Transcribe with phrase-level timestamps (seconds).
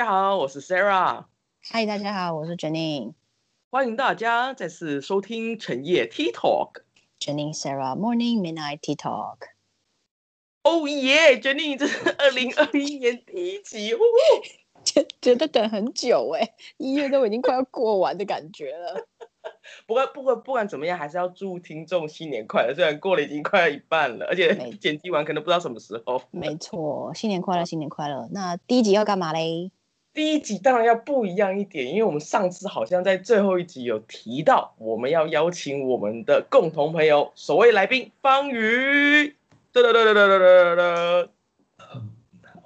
[0.00, 1.26] 家好，我是 Sarah。
[1.60, 3.12] 嗨，大家好，我是 Jenny。
[3.70, 6.80] 欢迎大家再次收听晨夜 Tea Talk。
[7.18, 9.36] Jenny Sarah Morning Midnight Tea Talk。
[10.62, 13.92] 哦耶，Jenny，这是二零二一年第一集，
[14.82, 16.48] 觉觉得等很久哎，
[16.78, 19.06] 一月都已经快要过完的感觉了。
[19.86, 22.74] 不过不管不管怎么样，还是要祝听众新年快乐。
[22.74, 26.22] 虽然过了已经快要一半了，而且剪辑完可能不知道什么时候。
[26.30, 28.30] 没错，新年快乐，新年快乐。
[28.32, 29.70] 那第一集要干嘛嘞？
[30.12, 39.36] 第一集当然要不一样一点，因为我们上次好像在最后一集有提到，我们要邀请我们的共同朋友，首位来宾方宇。
[39.72, 41.30] 哒哒哒哒哒哒哒哒。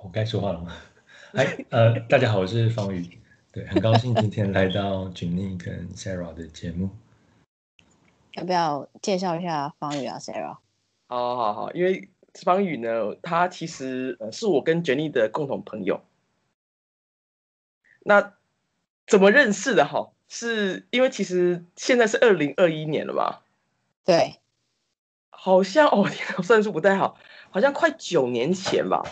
[0.02, 0.72] 我该说话了吗？
[1.36, 3.18] 哎，呃，大家好，我是方宇。
[3.52, 6.88] 对，很高兴今天来到 Jenny 跟 Sarah 的节目。
[8.34, 10.56] 要不要介绍一下方宇啊，Sarah？
[11.08, 12.08] 好，好，好，因为
[12.42, 16.00] 方宇呢，他其实呃是我跟 Jenny 的共同朋友。
[18.04, 18.34] 那
[19.08, 19.84] 怎么认识的？
[19.84, 23.42] 哈，是因为其实现在是二零二一年了吧？
[24.04, 24.36] 对，
[25.30, 27.18] 好像哦，天，算数不太好，
[27.50, 29.02] 好像快九年前吧。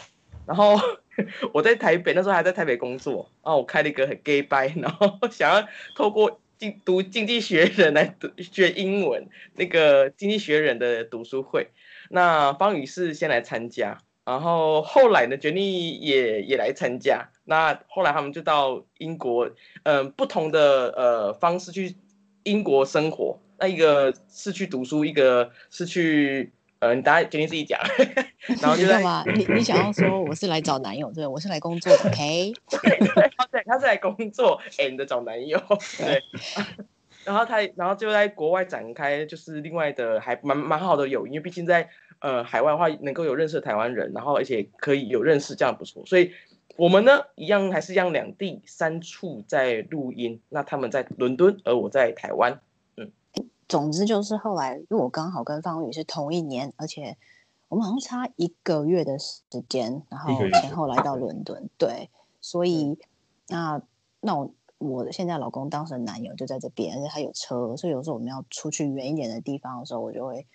[0.47, 0.79] 然后。
[1.53, 11.69] 我在台北那时候还在台北工作啊，我开了一个很 gay 班，然后 想要透过经读经济学人来读学英文，那个经济学人的读书会。
[12.09, 17.29] 那方宇是先来参加，然后后来呢，Jenny 也也来参加。
[17.45, 19.51] 那后来他们就到英国，
[19.85, 21.97] 嗯，不同的呃方式去
[22.43, 23.39] 英国生活。
[23.59, 26.53] 那一个是去读书，一个是去。
[26.83, 27.81] 呃，你大家决定自己讲，
[28.61, 29.23] 然后就在吗？
[29.37, 32.53] 你你想要说我是来找男友，对，我是来工作的， OK？
[32.71, 35.57] 对对，他是来工作，and 找男友，
[35.97, 36.21] 对。
[37.25, 46.05] 然后他，然后就在国外展开，就是另外的还蛮蛮好的友谊，因为毕竟在呃海外的话，能够有认识台湾人，然后而且可以有认识，这样不错。
[46.05, 46.33] 所以
[46.77, 52.61] 我们呢，一样还是一样两地三处在录音，那他们在伦敦，而我在台湾。
[52.97, 53.13] 嗯。
[53.69, 57.17] 总之就是后来，因为我刚好跟方宇是同一年，而且
[57.69, 62.11] 我们好像差一个月的时间，然后前后来到伦敦， 对，
[62.41, 62.99] 所以
[63.49, 63.81] 那
[64.21, 70.47] 那我我现在老公当时的男友就在这边，而且他有车，所以有时候我们要出去远一点的地方的时候，我就会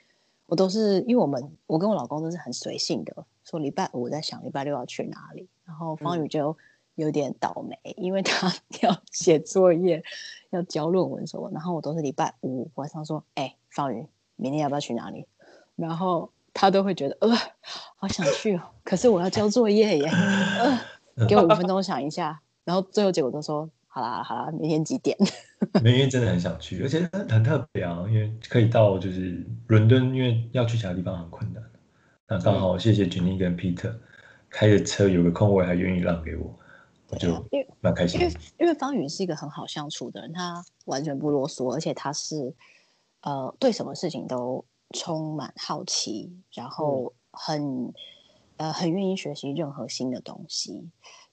[0.48, 6.58] 我都是因为我们我跟我老公都是很随性的，说礼拜五在想礼拜六要去哪里，然后方宇就。
[6.98, 10.04] 有点倒霉，因为他 要写作业，
[10.50, 15.28] 要交论文什么，然后我都是礼拜五晚上说，哎，方宇，明天要不要去哪里？
[15.76, 17.30] 然后他都会觉得，呃，
[17.62, 25.18] 好想去哦，可是我要交作业耶，呃，给我五分钟想一下，然后最后结果都说，好啦好啦，明天几点？
[25.84, 31.64] 明天真的很想去，而且很特别啊，因为可以到就是伦敦，因为要去其他地方很困难，
[32.28, 33.92] 那刚好谢谢 Jenny 跟 Peter
[34.52, 36.56] 开着车有个空位，还愿意让给我。
[37.10, 37.44] 我就
[37.82, 42.54] 蛮开心，因为因为方宇是一个很好相处的人，他完全不啰嗦，而且他是
[43.22, 44.64] 呃对什么事情都
[44.94, 47.92] 充满好奇，然后很
[48.58, 50.88] 呃很愿意学习任何新的东西，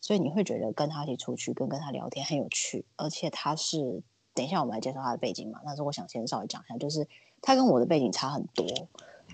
[0.04, 4.02] 所以你会觉得跟他一起出去跟跟他聊天很有趣，而且他是
[4.34, 7.08] 等一下我们来介绍他的背景嘛，但是我想先稍微讲一下，就是
[7.40, 8.66] 他跟我的背景差很多，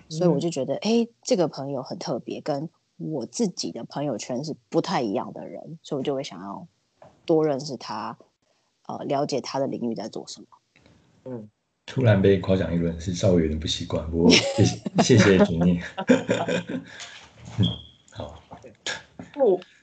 [0.07, 2.69] 所以我就觉得哎这个朋友很特别，跟。
[3.03, 6.67] 我自己的朋友圈是不太一样的人，所以我就会想要
[7.25, 8.15] 多认识他，
[8.85, 10.47] 呃，了解他的领域在做什么。
[11.25, 11.49] 嗯，
[11.87, 15.81] 突然被夸奖一轮是稍微有点不习惯，不过谢谢谢谢主念。
[17.57, 17.65] 嗯，
[18.11, 18.50] 好。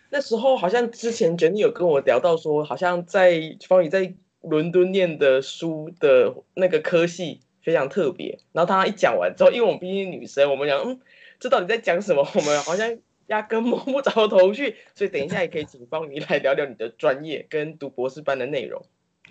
[0.09, 8.39] 不，那时候好像之前 Jenny 有跟我聊到说，好像在方宇在伦敦念的书的那个科系非常特别。
[8.53, 11.01] 然后他一讲完之后，因为我们毕竟女生，我们讲嗯，
[11.39, 12.27] 这到底在讲什么？
[12.35, 12.99] 我们好像。
[13.29, 18.83] 压根摸不着头绪，所以等一下也可以请方宇来聊聊你的专业跟读博士班的内容。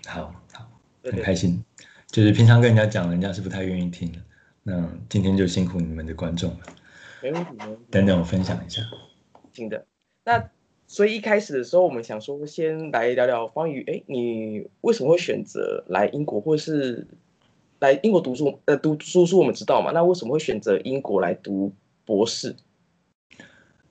[0.05, 0.69] 好好，
[1.03, 1.65] 很开心。
[2.05, 4.19] 就是平常跟人家讲，人家是不太愿意听的。
[4.62, 6.59] 那今天就辛苦你们的观众了。
[7.23, 7.51] 没问题，
[7.89, 8.83] 等等我分享一下。
[9.51, 9.83] 行的。
[10.23, 10.47] 那
[10.88, 13.84] 所以一开始的时候，我们想说先来聊聊关于。
[13.84, 17.06] 哎，你为什么会选择来英国，或是
[17.80, 18.57] 来英国读书？
[18.66, 19.92] 呃，读书书我们知道嘛？
[19.92, 21.74] 那为什么会选择英国来读
[22.06, 22.56] 博士？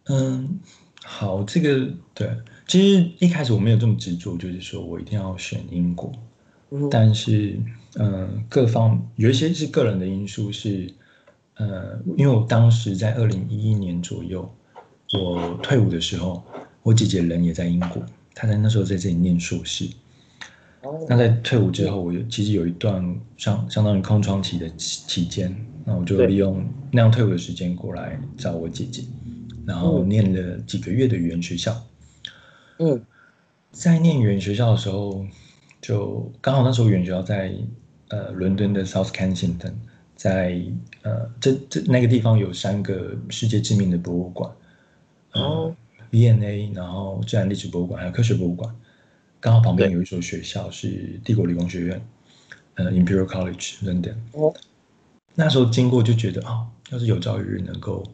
[0.09, 0.59] 嗯，
[1.03, 2.31] 好，这个对，
[2.67, 6.11] 其实一开始我没有这么执着，就是说我一定要选英国，
[6.91, 7.59] 但是，
[7.99, 10.91] 嗯，各方有一些是个人的因素，是，
[11.57, 14.49] 呃，因为我当时在二零一一年左右，
[15.13, 16.43] 我退伍的时候，
[16.87, 18.01] 我姐姐人也在英国，
[18.33, 19.89] 她在那时候在这里念硕士，
[21.09, 25.53] 那在退伍之后，我其实有一段相相当于空窗期的期间，
[25.85, 29.03] 那我就利用那样退伍的时间过来找我姐姐。
[29.67, 31.77] 然后念了几个月的语言学校，
[32.79, 33.03] 嗯，
[33.73, 35.27] 在念语言学校的时候，
[35.83, 37.53] 就刚好那时候语言学校在
[38.11, 39.73] 呃伦敦的 South Kensington，
[40.15, 40.63] 在
[41.03, 44.49] 呃这这那个地方有三个世界知名的博物馆，
[45.33, 45.75] 哦
[46.11, 48.75] ，V&A，然后自然历史博物馆还有科学博物馆，
[49.41, 52.07] 刚好旁边有一所学校是帝国理工学院，
[52.75, 54.15] 呃，Imperial College London。
[54.33, 54.55] 哦，
[55.35, 58.05] 那时候经过就觉得啊，要是有朝一日能够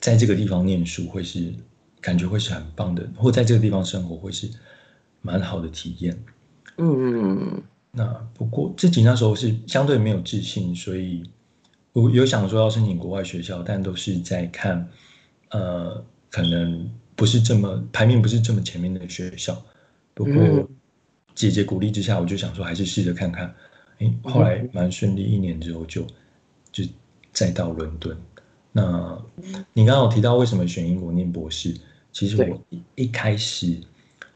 [0.00, 1.52] 在这个地方念书，会是。
[2.02, 4.48] 感觉会是很棒的，或在这个地方生活会是
[5.20, 6.18] 蛮好的体验。
[6.78, 11.22] 嗯，那不过自己那时候是相对没有自信，所以
[11.92, 14.88] 我有想说要申请国外学校，但都是在看，
[15.50, 19.60] 呃，可能不是这么排名不是这么前面的学校。
[20.14, 20.68] 不过
[21.34, 23.54] 姐姐鼓励之下，我就想说还是试着看看。
[23.98, 26.06] 哎，后来蛮顺利，一年之后就
[26.72, 26.84] 就
[27.32, 28.16] 再到伦敦。
[28.72, 29.20] 那
[29.72, 31.74] 你刚刚有提到为什么选英国念博士？
[32.12, 33.76] 其实我一一开始，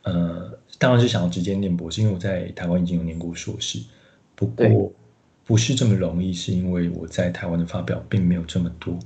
[0.02, 3.81] 呃，当然是想要直接念博士，因为我在台湾已经有念过硕士。
[4.35, 4.93] 不过
[5.44, 8.99] 不是这么容易，是因为我在台湾的发表并没有这么多，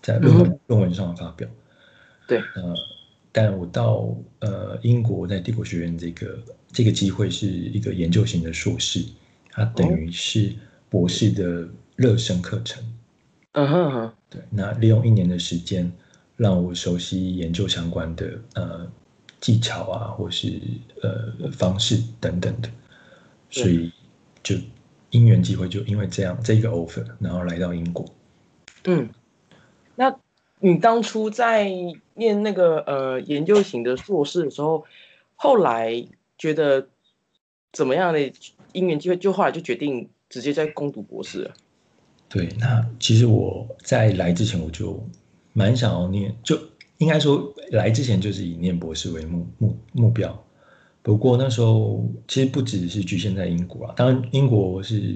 [0.00, 1.48] 在论文论文上的发表。
[2.26, 2.74] 对，呃，
[3.30, 6.38] 但我到呃英国在帝国学院这个
[6.72, 9.04] 这个机会是一个研究型的硕士，
[9.50, 10.52] 它等于是
[10.88, 12.82] 博士的热身课程。
[13.52, 15.90] 嗯哼哼，对，那利用一年的时间。
[16.34, 18.90] 让我熟悉研究相关的呃
[19.38, 20.60] 技巧啊，或是
[21.02, 22.68] 呃方式等等的，
[23.50, 23.92] 所以
[24.42, 24.56] 就
[25.10, 28.04] 因缘机会，就因为这样这个 offer，然后来到英国。
[28.84, 29.08] 嗯，
[29.94, 30.10] 那
[30.62, 31.70] 你当初在
[32.14, 34.84] 念那个呃研究型的硕士的时候，
[35.36, 36.06] 后来
[36.38, 36.88] 觉得
[37.72, 38.32] 怎么样的
[38.72, 41.54] 因缘机会，就后来就决定直接在攻读博士了。
[42.28, 44.98] 对，那其实我在来之前我就。
[45.54, 46.58] 蛮想要念，就
[46.96, 50.42] 应该说来之前就是以念博士为目目目标。
[51.02, 55.14] 不过那时候其实不只是局限在英国啊，当然英国是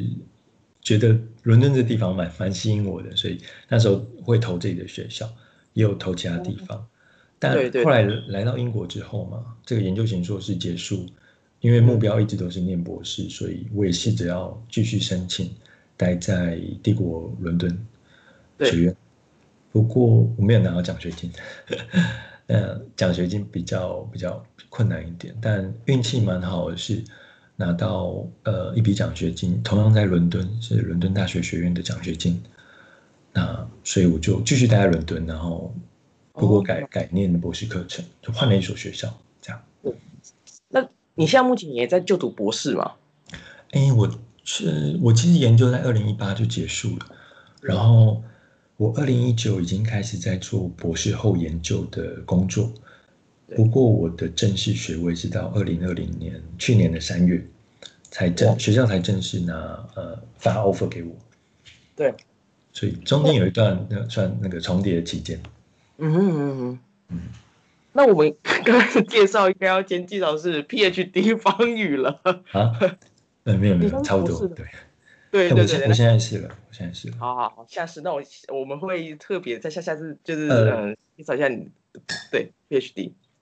[0.87, 5.29] 觉得伦敦这地方蛮蛮吸引我的，所以那时候会投自己的学校，
[5.73, 6.87] 也有投其他地方。
[7.41, 11.05] 但后来来到英国之后嘛，这个研究型硕士结束，
[11.61, 15.51] 因为目标一直都是念博士，所以我也试着要继续申请
[15.97, 17.77] 待在帝国伦敦
[18.61, 18.97] 学院。
[19.73, 21.33] 不过我没有拿到奖学金，
[22.47, 27.03] 那，奖学金比较比较困难一点，但运气蛮好的是
[27.57, 32.41] 拿到呃一笔奖学金，同样在伦敦是伦敦大学学院的奖学金，
[33.33, 35.75] 那所以我就继续待在伦敦，然后
[36.33, 39.61] 不过改改念博士课程，就换了一所学校，这样。
[40.69, 42.93] 那你现在目前也在就读博士吗？
[43.73, 44.11] 哎，我
[44.45, 47.07] 是我其实研究在二零一八就结束了，
[47.61, 48.23] 然后。
[48.79, 52.71] 我二零一九已经开始在做博士后研究的工作，
[53.55, 57.45] 不过我的正式学位是到二零二零年去年的三月
[58.03, 59.55] 才正学校才正式拿
[59.95, 61.15] 呃发 offer 给我。
[61.95, 62.13] 对，
[62.73, 65.41] 所以中间有一段那算那个重叠的期间。
[65.99, 66.79] 嗯哼嗯哼
[67.11, 67.19] 嗯。
[67.93, 72.21] 那我们刚开始介绍应该要先介绍是 PhD 方宇了
[72.53, 72.73] 啊？
[73.45, 74.67] 呃没有没有差不多对。
[75.31, 77.17] 对 对对，我现在是了，我现在是了。
[77.19, 81.69] 好好好，下次那我我们会特别在下下次就是嗯介绍一下你
[82.31, 82.53] 对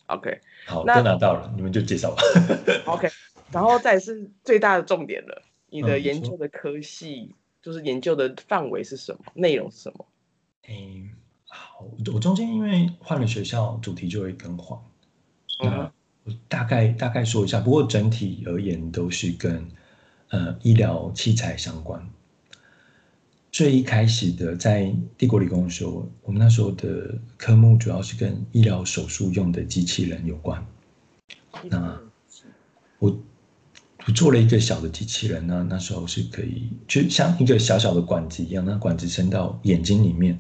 [0.07, 0.41] PhD，OK。
[0.67, 2.23] 好，都拿到了，你们就介绍吧。
[2.87, 3.09] OK，
[3.51, 10.07] 然后再是最大的重点了，你的研究的科系就是研究的范围是什么，内容是什么？
[10.69, 11.11] 嗯，
[11.49, 14.79] 好，我中间因为换了学校，主题就会更换。
[15.61, 15.93] 那
[16.25, 19.67] 我大概大概说一下，不过整体而言都是跟。
[20.31, 22.05] 呃，医疗器材相关。
[23.55, 30.61] 最一开始的在帝国理工的时候，我们那时候的科目主要是跟医疗手术用的机器人有关。
[31.71, 31.97] 那
[32.99, 33.17] 我
[34.05, 40.37] 我做了一个小的机器人呢，那时候是可以就像一个小小的管子一样，那管子伸到眼睛里面，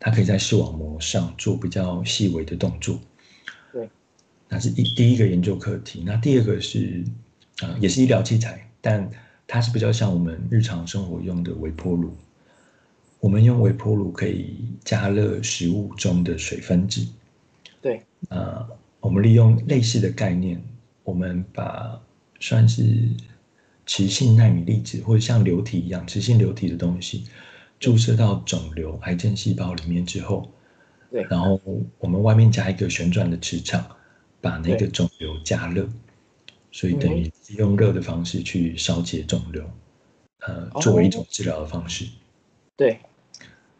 [0.00, 2.98] 它可以在视网膜上做比较细微的动作。
[3.74, 3.90] 对，
[4.48, 6.02] 那是一第一个研究课题。
[6.06, 7.04] 那第二个是
[7.60, 9.06] 啊，也是医疗器材，但
[9.46, 12.16] 它是比较像我们日常生活用的微波炉。
[13.24, 17.08] 我们用微波炉可以加热食物中的水分子。
[17.80, 18.02] 对。
[18.28, 18.68] 呃，
[19.00, 20.62] 我们利用类似的概念，
[21.04, 21.98] 我们把
[22.38, 22.84] 算是
[23.86, 27.24] 磁性纳米粒子或者像流体一样磁性流体的东西
[27.80, 30.46] 注射到肿瘤、癌症细胞里面之后，
[31.10, 31.26] 对。
[31.30, 31.58] 然后
[31.98, 33.86] 我们外面加一个旋转的磁场，
[34.42, 35.88] 把那个肿瘤加热。
[36.72, 39.64] 所以等于用热的方式去烧结肿瘤，
[40.40, 42.04] 呃，作为一种治疗的方式。
[42.76, 42.98] 对。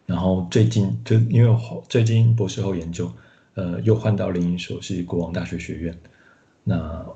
[0.07, 1.59] 然后最近就因为
[1.89, 3.11] 最近博士后研究，
[3.55, 5.99] 呃，又换到另一所是国王大学学院。
[6.63, 7.07] 那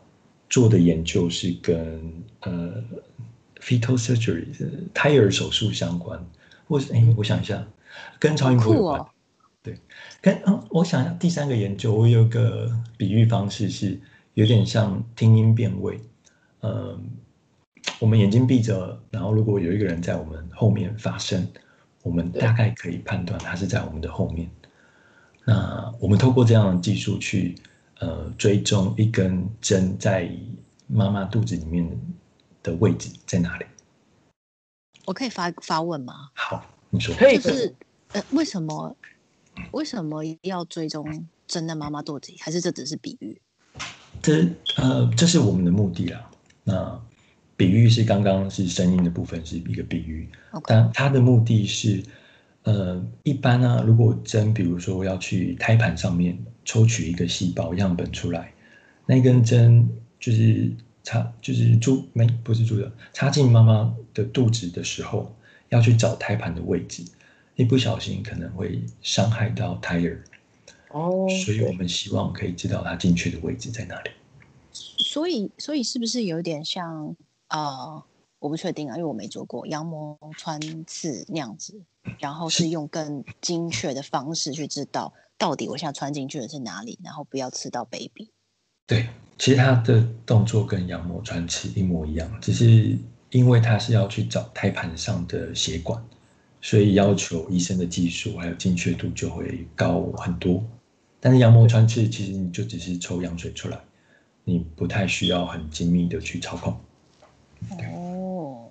[0.49, 2.03] 做的研究是跟
[2.41, 2.83] 呃
[3.61, 4.47] fetal surgery
[4.95, 6.19] 胎儿手术相关，
[6.67, 7.67] 或是哎，我想一下，
[8.19, 9.05] 跟超音波有关。
[9.63, 9.77] 对，
[10.23, 14.01] 跟嗯，我想一下，第三个研究，我有个比喻方式是
[14.35, 16.01] 有点像听音辨位。
[16.61, 17.11] 嗯，
[17.99, 21.47] 我们眼睛闭着，然后如果有一个人在我们后面发声，
[22.09, 24.51] 我们大概可以判断它是在我们的后面。
[25.45, 27.55] 那我们透过这样的技术去，
[28.01, 30.31] 呃，追踪一根针在
[30.87, 31.87] 妈妈肚子里面
[32.63, 33.67] 的位置在哪里？
[35.05, 36.31] 我可以发发问吗？
[36.33, 37.15] 好，你说。
[37.15, 37.75] 就是
[38.13, 38.97] 呃，为什么
[39.73, 42.39] 为什么要追踪针在妈妈肚子里？
[42.41, 43.39] 还是这只是比喻？
[44.23, 46.31] 这呃，这是我们的目的啦。
[46.65, 47.03] 那
[47.59, 50.27] 比喻是刚刚是声音的部分是一个比喻，
[50.65, 52.03] 但它的目的是。
[52.65, 56.37] 呃，一般呢，如果针，比如说要去胎盘上面
[56.67, 58.53] 抽取一个细胞样本出来，
[59.07, 59.89] 那根针
[60.21, 60.71] 就是
[61.03, 65.35] 插，就是注没不是注的，插进妈妈的肚子的时候，
[65.71, 67.03] 要去找胎盘的位置，
[67.57, 70.23] 一不小心可能会伤害到胎儿。
[70.91, 74.11] 哦，所以我们希望可以知道它进去的位置在哪里。
[74.73, 77.17] 所以，所以是不是有点像
[77.49, 78.05] 啊？
[78.41, 81.83] 我不确定啊，因为我没做过羊膜穿刺那样子，
[82.21, 88.31] 然后是用更精确的方式去知道到底我现在穿进去的是哪里，然后不要刺到 baby。
[88.87, 92.97] 对，其实他的动作跟羊膜穿刺一模一样，只是
[93.31, 96.01] 因为他是要去找胎盘上的血管，
[96.61, 100.63] 所以要求医生的技术还有精确度就会高很多。
[101.19, 103.81] 但是羊膜穿刺其实你就只是抽羊水出来，
[104.45, 106.79] 你不太需要很精密的去操控。
[107.93, 108.71] 哦，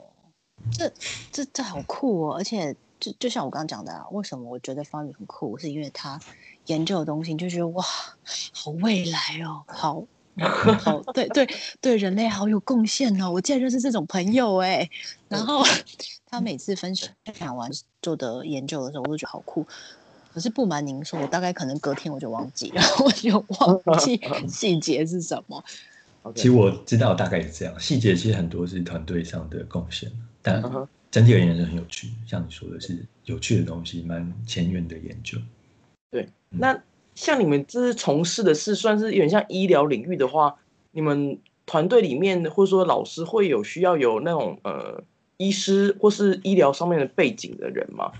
[0.71, 0.91] 这
[1.31, 2.35] 这这好酷哦！
[2.35, 6.19] 而且就就像我刚刚讲的，啊，为什么我觉得方宇很酷，是因为他
[6.65, 7.83] 研究的东西就觉得哇，
[8.53, 10.03] 好未来哦，好
[10.79, 11.47] 好对对
[11.81, 13.31] 对，人类好有贡献哦！
[13.31, 14.87] 我竟然认识这种朋友哎！
[15.27, 15.63] 然后
[16.27, 19.65] 他每次分享完做的研究的时候，我都觉得好酷。
[20.31, 25.63] 可是不瞒您说，我大概可能隔天我就忘记，然 后我就忘记细节是什么。
[26.35, 30.61] 其实我知道大概是这样，细节其实很多是团队上的贡献，但
[31.09, 32.09] 整体而言是很有趣。
[32.25, 35.37] 像你说的是有趣的东西，蛮前沿的研究。
[36.11, 36.81] 对，那
[37.15, 40.55] 像你们这是从事的是算是有点像医疗领域的话，
[40.91, 45.03] 你们团队里面或者说老师会有需要有那种呃
[45.37, 48.11] 医师或是医疗上面的背景的人吗？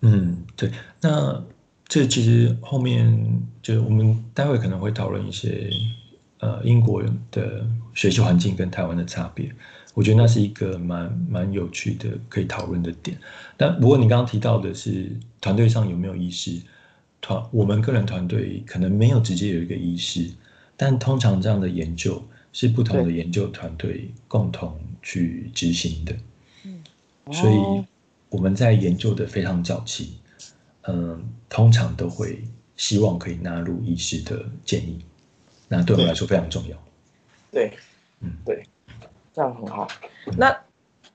[0.00, 0.70] 嗯，对。
[1.00, 1.44] 那
[1.86, 5.70] 这其实后面就我们待会可能会讨论一些。
[6.42, 9.48] 呃，英国的学习环境跟台湾的差别，
[9.94, 13.16] 我觉得那是一个蛮蛮有趣的可以讨论的点。
[13.56, 15.08] 但不过你刚刚提到的是
[15.40, 16.60] 团队上有没有医师
[17.20, 20.28] 团，我们个人团队可能没有直接有一个医师，
[20.76, 22.20] 但通常这样的研究
[22.52, 26.16] 是不同的研究团队共同去执行的。
[26.64, 26.82] 嗯，
[27.32, 27.86] 所以
[28.30, 30.14] 我们在研究的非常早期，
[30.88, 32.42] 嗯，通常都会
[32.76, 35.04] 希望可以纳入医师的建议。
[35.72, 36.76] 那对我来说非常重要。
[37.50, 37.72] 对，
[38.20, 38.62] 嗯，对，
[39.32, 39.88] 这样很好。
[40.36, 40.54] 那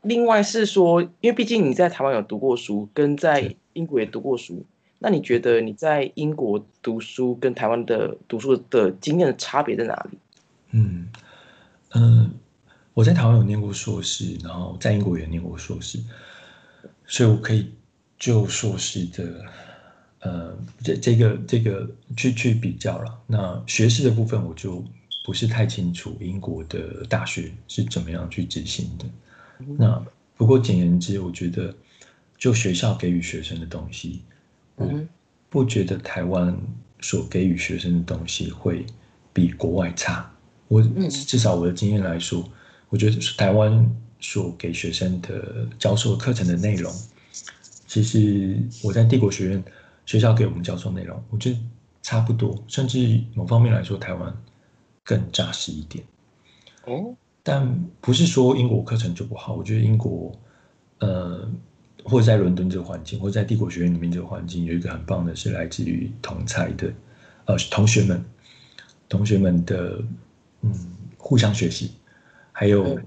[0.01, 4.65] 另外是说，因为毕竟你在台湾有读过书，跟在英国也读过书，
[4.97, 10.17] 那你觉得你在英国读书跟台湾的读书的经验的差别在哪里？
[10.71, 11.07] 嗯
[11.93, 12.31] 嗯，
[12.95, 15.99] 我在台湾有念过硕士，然后在英国也念过硕士，
[17.05, 17.71] 所以我可以
[18.17, 19.45] 就硕士的。
[20.19, 23.19] 呃，这这个这个去去比较了。
[23.27, 24.83] 那学士的部分我就
[25.23, 29.05] 不是太清楚，英国的大学是怎么样去执行的。
[29.77, 30.03] 那
[30.35, 31.73] 不过简言之，我觉得
[32.37, 34.21] 就学校给予学生的东西，
[34.77, 35.07] 嗯，
[35.49, 36.57] 不觉得台湾
[36.99, 38.85] 所给予学生的东西会
[39.31, 40.27] 比国外差。
[40.67, 42.43] 我至少我的经验来说，
[42.89, 46.91] 我觉得台湾所给学生的教授课程的内容，
[47.85, 49.63] 其实我在帝国学院。
[50.07, 51.59] 学校给我们教授内容，我觉得
[52.01, 54.33] 差不多，甚至某方面来说，台湾
[55.03, 56.01] 更扎实一点。
[56.85, 59.53] 哦，但不是说英国课程就不好。
[59.53, 60.31] 我觉得英国，
[60.99, 61.45] 呃，
[62.05, 66.93] 或者在伦敦这个环境，或者在帝国学院里面这个环境，有一个很棒的是来自于同才的，
[67.43, 68.23] 呃，同学们，
[69.09, 70.01] 同学们的，
[70.61, 70.73] 嗯，
[71.17, 71.91] 互相学习，
[72.53, 72.97] 还有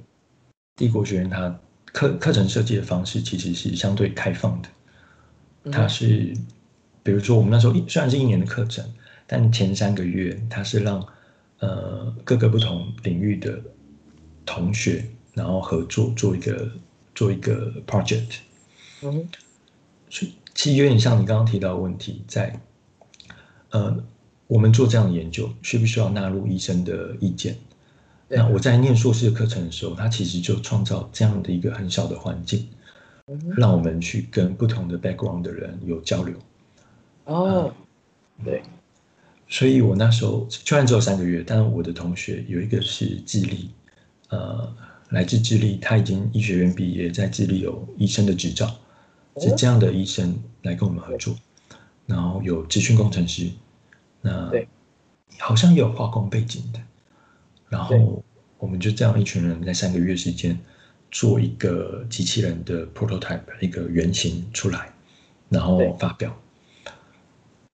[0.76, 4.69] 帝国学院它课课程设计的方式其实是相对开放的，
[5.73, 6.37] 它是。
[7.02, 8.85] 比如说，我们那时候虽然是一年的课程，
[9.26, 11.07] 但前三个月他是让
[11.59, 13.61] 呃各个不同领域的
[14.45, 15.04] 同学，
[15.35, 16.71] 然后合作做一个
[17.14, 18.38] 做一个 project。
[19.02, 19.28] 嗯，
[20.09, 22.61] 所其实有点像你刚刚提到的问题，在
[23.71, 23.97] 呃
[24.47, 27.57] 我们做这样的研究，需不需要纳入医生的意见？
[28.28, 32.69] 那我在念硕士的课程的时候，他其实就创造这样的一个很小的环境，
[33.57, 36.37] 让我们去跟不同的 background 的人有交流。
[37.25, 37.73] 哦，
[38.45, 38.62] 对。
[39.49, 43.71] 所以我那时候虽然只有三个月，但我的同学有一个是智利，
[44.29, 44.73] 呃，
[45.09, 48.73] 来自智利，他已经医学院毕业，在智利有医生的执照，
[49.41, 51.35] 是这样的医生来跟我们合作。
[52.07, 53.50] 然后有资讯工程师，
[54.21, 54.53] 那
[55.39, 56.81] 好像也有化工背景的。
[57.69, 58.23] 然后
[58.59, 60.57] 我们就这样一群人在三个月时间
[61.11, 64.93] 做一个机器人的 prototype，一个原型出来，
[65.49, 66.37] 然后发表。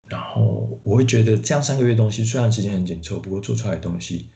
[0.08, 4.30] 然后我会觉得，这样三个月东西虽然时间很紧凑，不过做出来的东西，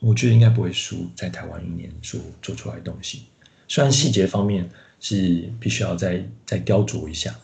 [0.00, 3.24] 我觉得应该不会输在台湾一年做做出来的东西。
[3.66, 4.68] 虽然细节方面
[5.00, 7.34] 是必须要再再雕琢一下，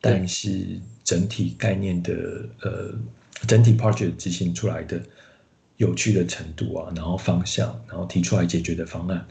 [0.00, 2.12] 但是整体概念的
[2.60, 2.94] 呃，
[3.46, 5.00] 整体 project 执行出来的
[5.76, 9.26] 有趣的程度啊，然后方向，然后提出来解决的方案，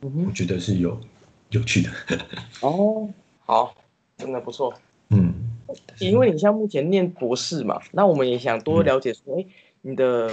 [0.00, 1.00] 我觉得是有
[1.50, 1.90] 有趣的。
[2.60, 3.08] 哦，
[3.46, 3.74] 好，
[4.18, 4.74] 真的不错。
[5.10, 5.49] 嗯。
[5.98, 9.46] 因为你像目前念博士嘛，那我们也想多了解说，哎，
[9.82, 10.30] 你的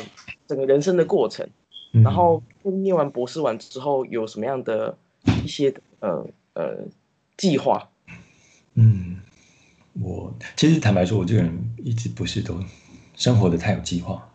[0.47, 1.47] 整个人生的过程，
[1.91, 4.97] 然后念完博士完之后有什么样的
[5.43, 6.77] 一些呃呃
[7.35, 7.89] 计划？
[8.75, 9.17] 嗯，
[9.93, 12.59] 我其实坦白说，我这个人一直不是都
[13.15, 14.29] 生活的太有计划，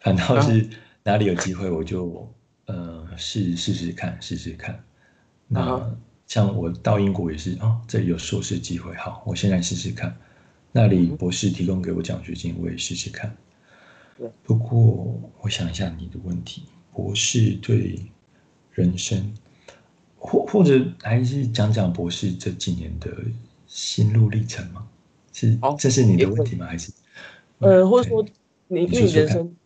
[0.00, 0.68] 反倒是
[1.02, 2.28] 哪里有机会我就
[2.66, 4.84] 呃试试试看，试试看。
[5.46, 10.14] 那像我到英国也是啊，这里有硕士机会，好，我现在试试看。
[10.70, 13.34] 那里博士提供给我奖学金，我也试试看。
[14.42, 17.98] 不过我想一下你的问题，博士对
[18.72, 19.32] 人生，
[20.18, 23.10] 或或者还是讲讲博士这几年的
[23.66, 24.86] 心路历程吗？
[25.32, 26.66] 是，这是你的问题吗？
[26.66, 26.92] 还是？
[27.60, 28.24] 呃，或者说
[28.66, 29.56] 你因为人生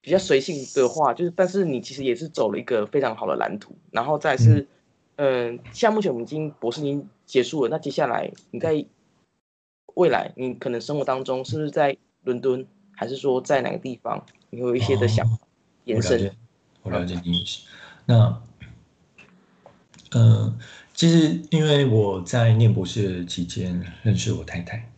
[0.00, 4.66] 比较随性的话，就是，但是你其实也是走了一个非常好的蓝图，然后再是，
[5.16, 8.84] 嗯，像目前我们已经博士已经结束了，那接下来你在。
[9.94, 14.24] 未来你可能生活当中是不是在伦敦，还是说在哪个地方？
[14.50, 15.38] 你有一些的想法
[15.84, 16.34] 延伸。
[16.82, 17.60] 我了解你意思。
[18.06, 18.42] 那，
[20.12, 20.58] 嗯，
[20.94, 24.90] 其实因为我在念博士期间认识我太太，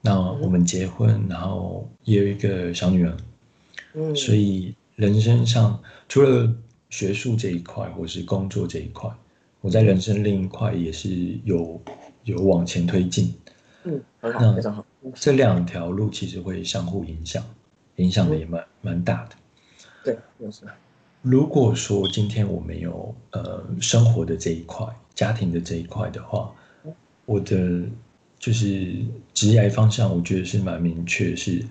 [0.00, 3.16] 那我们结婚，然后也有一个小女儿，
[3.94, 6.50] 嗯，所以人生上除了
[6.90, 9.10] 学术这一块，或是工作这一块，
[9.60, 11.80] 我在人生另一块也是有
[12.24, 13.34] 有往前推进。
[13.88, 14.84] 嗯，很好，非常好。
[15.14, 17.42] 这两条路其实会相互影响，
[17.96, 19.36] 影响的也蛮蛮大的。
[20.04, 20.66] 对，就是。
[21.22, 26.54] 如果说今天我没有呃生活的这一块、家庭的这一块的话，
[27.24, 27.82] 我的
[28.38, 28.94] 就是
[29.34, 31.64] 职业方向，我觉得是蛮明确，是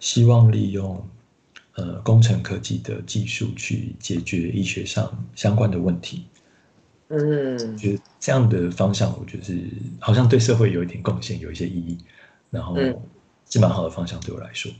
[0.00, 1.06] 希望利用
[1.74, 6.24] 呃工程科技的技术去解决医学上相关的问题。
[7.16, 9.60] 嗯，觉得这样的方向，我觉得是
[10.00, 11.98] 好像对社会有一点贡献，有一些意义，
[12.50, 12.76] 然后
[13.48, 14.72] 是蛮好的方向对我来说。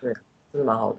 [0.00, 0.12] 对，
[0.52, 0.98] 这是蛮好的。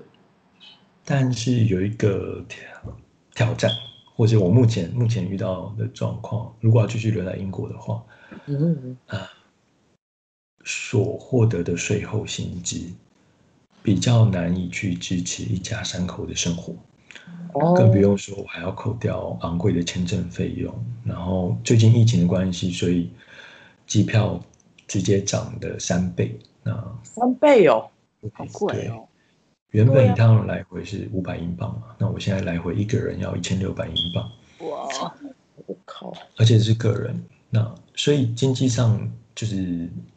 [1.03, 2.95] 但是有一个挑
[3.35, 3.69] 挑战，
[4.15, 8.01] 或者我目前目前遇到的状况，如果要继续留在英国的话，
[8.45, 9.29] 嗯啊，
[10.63, 12.79] 所获得的税后薪资
[13.81, 16.73] 比较难以去支持一家三口的生活。
[17.75, 20.73] 更不用说，我还要扣掉昂贵的签证费用。
[21.03, 23.11] 然后最近疫情的关系，所以
[23.85, 24.41] 机票
[24.87, 26.37] 直接涨的三倍。
[26.63, 26.73] 那
[27.03, 27.87] 三倍哦，
[28.33, 29.05] 好贵哦。
[29.69, 34.23] 原本一趟来回是五百英镑嘛，那我现在来回一个人要一千六百英镑。
[34.69, 35.13] 哇，
[35.67, 36.13] 我靠！
[36.37, 38.99] 而且是个人，那所以经济上
[39.35, 39.55] 就是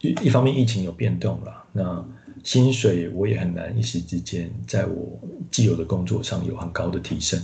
[0.01, 2.05] 一一方面疫情有变动了，那。
[2.47, 5.19] 薪水我也很难一时之间在我
[5.51, 7.37] 既有的工作上有很高的提升，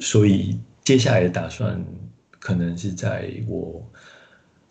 [0.00, 1.80] 所以接下来的打算
[2.40, 3.80] 可能是在我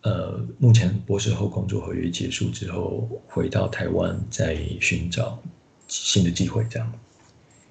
[0.01, 5.41] 呃目前博士后工作合约结束之后回到台湾再寻找
[5.87, 6.93] 新的机会这样。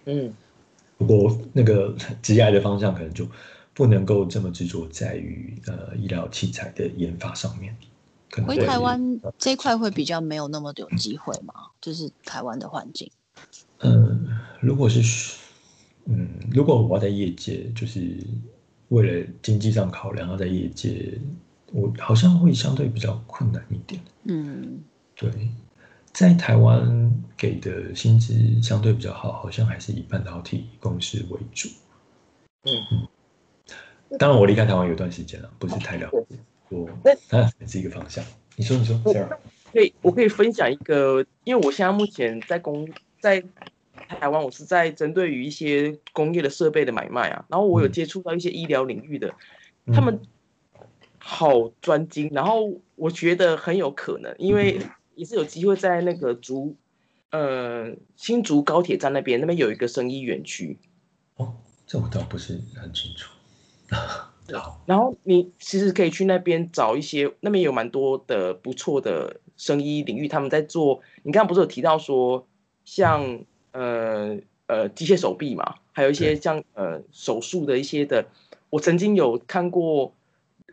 [0.06, 0.32] 嗯，
[0.96, 3.28] 不过那个职业的方向可能就
[3.74, 7.76] 不能够这么执着在于呃医疗器材的研发上面。
[8.46, 11.54] 回台湾这一块会比较没有那么有机会嘛？
[11.80, 13.10] 就是台湾的环境。
[13.78, 15.36] 嗯，如果是，
[16.04, 18.16] 嗯，如果我要在业界，就是
[18.88, 21.18] 为了经济上考量，要在业界，
[21.72, 24.00] 我好像会相对比较困难一点。
[24.24, 24.80] 嗯，
[25.14, 25.30] 对，
[26.12, 31.68] 在台湾给的薪资相对比较好，好像还是以半导体公司为主。
[32.64, 33.08] 嗯嗯，
[34.18, 36.36] 当然我离开台湾有段时间了，不是太了解。
[36.70, 36.88] 我
[37.30, 38.24] 啊，是一个方向。
[38.56, 38.98] 你说，你说，
[39.72, 42.88] 可以，我可以分享一个，因为我现在目前在工
[43.20, 43.42] 在
[44.08, 49.32] 台湾，我是在针对于一些工业的设备的买卖啊，然后我有接触到一些医疗领域的，
[49.94, 50.20] 他们
[51.18, 54.80] 好专精，然后我觉得很有可能，因为
[55.14, 56.76] 也是有机会在那个竹，
[57.30, 60.78] 呃，新竹高铁站那边，那边有一个生医园区。
[61.36, 61.54] 哦，
[61.86, 63.30] 这我倒不是很清楚。
[64.58, 71.00] 好，然后你其实可以去那边找一些，那边有蛮多的不错的生医领域，他们在做。
[71.22, 72.46] 你刚刚不是有提到说，
[72.84, 73.40] 像
[73.72, 78.24] 呃呃机械手臂嘛，还有一些像呃手术的一些的。
[78.70, 80.12] 我曾经有看过，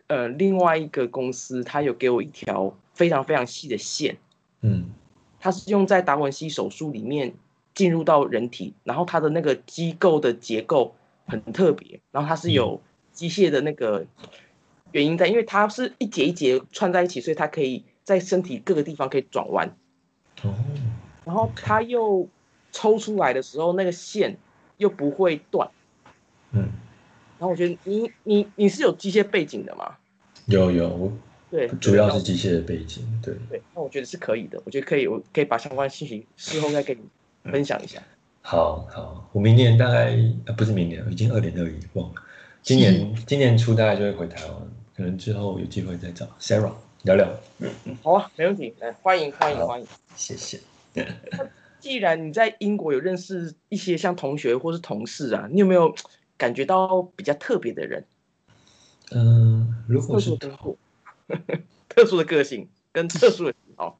[0.06, 4.16] 呃另外一个公司，他有给我一条非常非常细的线，
[4.62, 4.86] 嗯，
[5.40, 7.34] 它是用在达文西手术里面
[7.74, 10.94] 进入到人体，然后它的那个机构的结构
[11.26, 12.80] 很特别，然后它是有。
[13.18, 14.06] 机械的那个
[14.92, 19.76] 原因在，因为它是一节一节串在一起，所以它可以在身体各个地方可以转弯。
[20.44, 20.54] 哦。
[21.24, 22.28] 然后它又
[22.70, 24.36] 抽出来的时候，那个线
[24.76, 25.68] 又不会断。
[26.52, 26.70] 嗯。
[27.40, 29.96] 然后我觉得你你你是有机械背景的吗？
[30.46, 31.12] 有有。
[31.50, 33.04] 对，主要是机械的背景。
[33.20, 33.34] 对。
[33.50, 34.62] 对，那我觉得是可以的。
[34.64, 37.02] 我觉得可以，我可以把相关信息事后再跟你
[37.50, 38.00] 分享一下。
[38.42, 42.22] 好好，我明年大概啊不是明年，已经二零二一忘了。
[42.68, 44.54] 今年 今年初大概就会回台湾，
[44.94, 47.26] 可能之后有机会再找 Sarah 聊聊。
[47.60, 50.60] 嗯嗯，好啊，没问题，来欢迎欢迎欢迎，谢谢。
[51.80, 55.94] 既然你在英国有认识一些像同学或是同事啊，你有没有
[56.36, 58.04] 感觉到比较特别的人？
[59.12, 63.98] 嗯，如果是特殊的 个性跟特殊的喜好。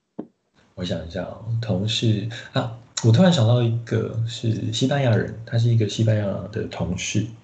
[0.76, 2.78] 我想一下哦，同事啊。
[3.04, 7.36] 我突然想到一个是西班牙人，他是一个西班牙的同事，嗯，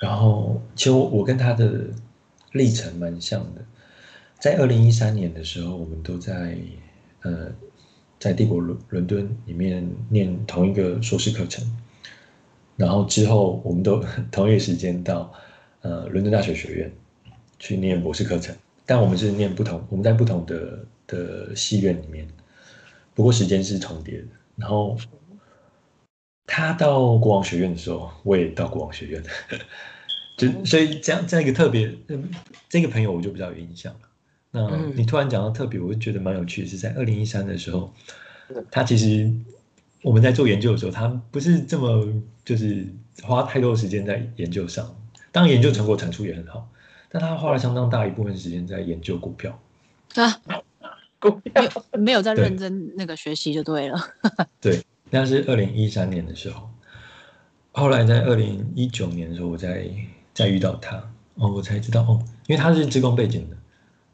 [0.00, 1.84] 然后其实我跟他的
[2.52, 3.64] 历程蛮像的，
[4.38, 6.56] 在二零一三年的时候，我们都在
[7.22, 7.48] 呃
[8.18, 11.64] 在帝国伦伦敦里面念同一个硕士课程，
[12.76, 15.32] 然后之后我们都 同一个时间到
[15.82, 16.92] 呃伦敦大学学院
[17.58, 18.54] 去念博士课程，
[18.86, 22.26] 但我们是念不同，我们在不同的的系院里面，
[23.14, 24.26] 不过时间是重叠的。
[24.54, 24.96] 然后
[26.48, 29.22] 他到国王学院的时候，我也到国王学院，
[30.38, 31.94] 就所以这样这样一个特别，
[32.70, 34.00] 这个朋友我就比较有印象了。
[34.50, 37.92] 那你突然讲到特别，我就觉得蛮有趣的是，在二零一三的时候，
[38.70, 39.30] 他其实
[40.02, 42.08] 我们在做研究的时候，他不是这么
[42.46, 42.86] 就是
[43.22, 44.96] 花太多时间在研究上，
[45.30, 46.66] 当然研究成果产出也很好，
[47.10, 49.60] 但他花了相当大一部分时间在研究股票。
[50.14, 50.40] 啊。
[51.20, 51.62] 股票。
[51.98, 53.98] 没有在认真那个学习就对了。
[54.60, 56.68] 对，那是二零一三年的时候，
[57.72, 59.88] 后来在二零一九年的时候，我再
[60.34, 60.96] 再遇到他，
[61.34, 63.56] 哦，我才知道哦，因为他是职工背景的，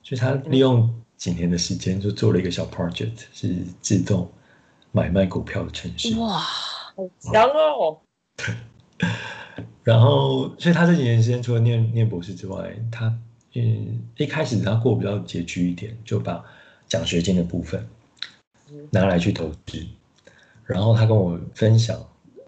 [0.03, 4.31] 所以他利用几年的时间就做了一个小 project，是自动
[4.93, 6.15] 买卖股票的程序。
[6.17, 7.99] 哇，好强哦！
[8.37, 8.55] 对，
[9.83, 13.13] 然后所以他这几年时间除了念念博士之外，他
[13.55, 16.45] 嗯一开始他过比较拮据一点，就把
[16.89, 17.87] 奖学金的部分
[18.91, 19.87] 拿来去投资，
[20.67, 21.99] 然后他跟我分享，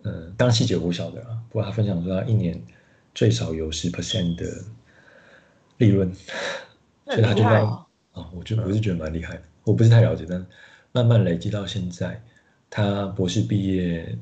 [0.05, 2.61] 嗯，当然细节我不晓得啊，不过他分享说他一年
[3.15, 4.45] 最少有十 percent 的
[5.79, 6.11] 利润，
[7.07, 7.67] 所以他就让
[8.13, 10.47] 啊，我就我是觉得蛮厉害的，我不是太了解，但
[10.93, 12.21] 慢慢累积到现在，
[12.71, 14.17] 他博士毕业，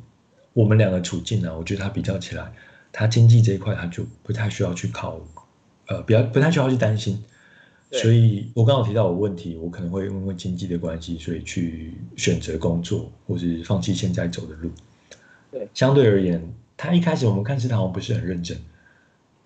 [0.53, 2.53] 我们两个处境呢，我觉得他比较起来，
[2.91, 5.21] 他经济这一块他就不太需要去考，
[5.87, 7.23] 呃，比较不太需要去担心。
[7.91, 14.71] 所以，我刚刚提到我问题，我可能会因为经济的关系，所以去选择工作，或是放弃现在走的路。
[15.53, 16.43] 对，相对而言，
[16.77, 18.59] 他一开始我们看似他好像不是很认真，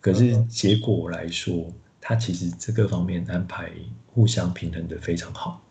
[0.00, 1.70] 可是结果来说，
[2.00, 3.70] 他其实这个方面安排
[4.06, 5.62] 互相平衡的非常好。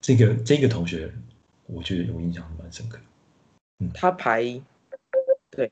[0.00, 1.12] 这个这个同学，
[1.66, 2.98] 我觉得我印象蛮深刻。
[3.78, 4.60] 嗯，他排。
[5.50, 5.70] 对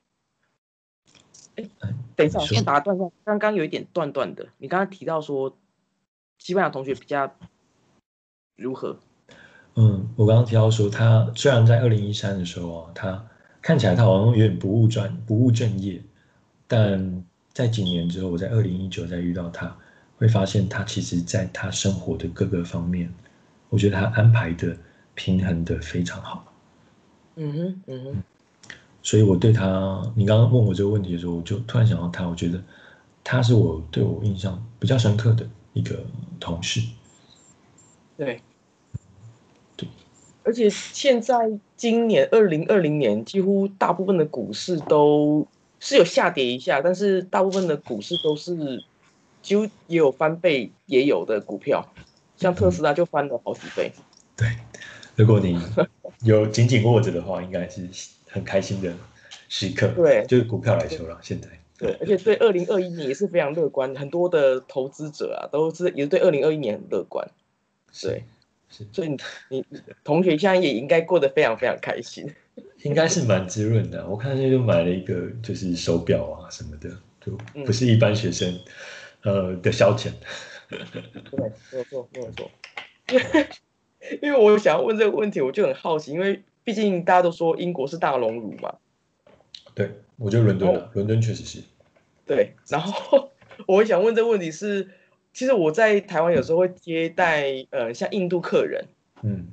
[1.55, 1.69] 哎，
[2.15, 4.47] 等一下，我先打断一下，刚刚有一点断断的。
[4.57, 5.57] 你刚刚提到说，
[6.37, 7.33] 西班牙同学比较
[8.55, 8.97] 如何？
[9.75, 13.25] 嗯，我刚刚提到说，他虽然在二零一三的时候啊，他
[13.61, 16.01] 看起来他好像有点不务专、不务正业，
[16.67, 17.23] 但
[17.53, 19.75] 在几年之后，我在二零一九再遇到他，
[20.17, 23.11] 会发现他其实在他生活的各个方面，
[23.69, 24.77] 我觉得他安排的
[25.15, 26.45] 平衡的非常好。
[27.35, 28.23] 嗯哼，嗯哼。
[29.05, 32.25] 所以，我对他，你刚刚问我这个问题的时候，我就突然想到他。
[32.25, 32.63] 我觉得
[33.21, 35.99] 他是我对我印象比较深刻的一个
[36.39, 36.81] 同事。
[38.15, 38.41] 对，
[39.75, 39.85] 对。
[40.43, 41.35] 而且现在
[41.75, 45.45] 今年二零二零年，几乎大部分的股市都
[45.81, 48.81] 是有下跌一下，但是大部分的股市都是
[49.41, 51.85] 就也有翻倍，也有的股票，
[52.37, 53.91] 像特斯拉就翻了好几倍。
[54.37, 54.47] 对，
[55.17, 55.59] 如果你
[56.23, 57.89] 有紧紧握着的话，应该是
[58.33, 58.93] 很开心的
[59.47, 59.87] 时刻。
[59.95, 61.47] 对，就是股票来说了，现在。
[61.77, 67.25] 对，而且对二零二一年也是非常乐观，很多的投资者啊都是也是对二零二一年很乐观。
[68.01, 68.23] 对，
[68.69, 69.17] 是，所以你
[69.49, 69.65] 你
[70.03, 72.29] 同学现在也应该过得非常非常开心。
[72.83, 76.89] 应该是蛮滋润的，我看见就买了一个就是手表啊什么的，
[77.25, 77.31] 就
[77.65, 78.59] 不是一般学生
[79.23, 80.11] 呃的消遣。
[80.69, 80.79] 对，
[81.71, 82.51] 没有错，没有错。
[83.09, 83.47] 因 为
[84.21, 88.75] 因为我想要问这个问题，我就很好奇，因为毕竟大家都说英国是大熔炉嘛。
[89.73, 91.63] 对，我觉得伦敦，伦敦确实是。
[92.25, 93.31] 对，然后
[93.67, 94.89] 我想问这个问题是，
[95.33, 98.85] 其实我在台湾有时候会接待呃像印度客人，
[99.21, 99.47] 嗯。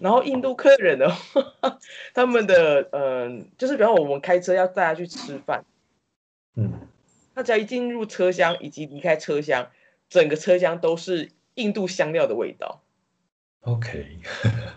[0.00, 1.78] 然后印度客人的话，
[2.14, 5.64] 他们的嗯，就是比方我们开车要带他去吃饭，
[6.54, 6.72] 嗯，
[7.34, 9.70] 他只要一进入车厢以及离开车厢，
[10.08, 12.82] 整个车厢都是印度香料的味道。
[13.62, 14.18] OK，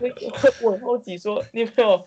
[0.62, 2.04] 我 我好奇说，你有没有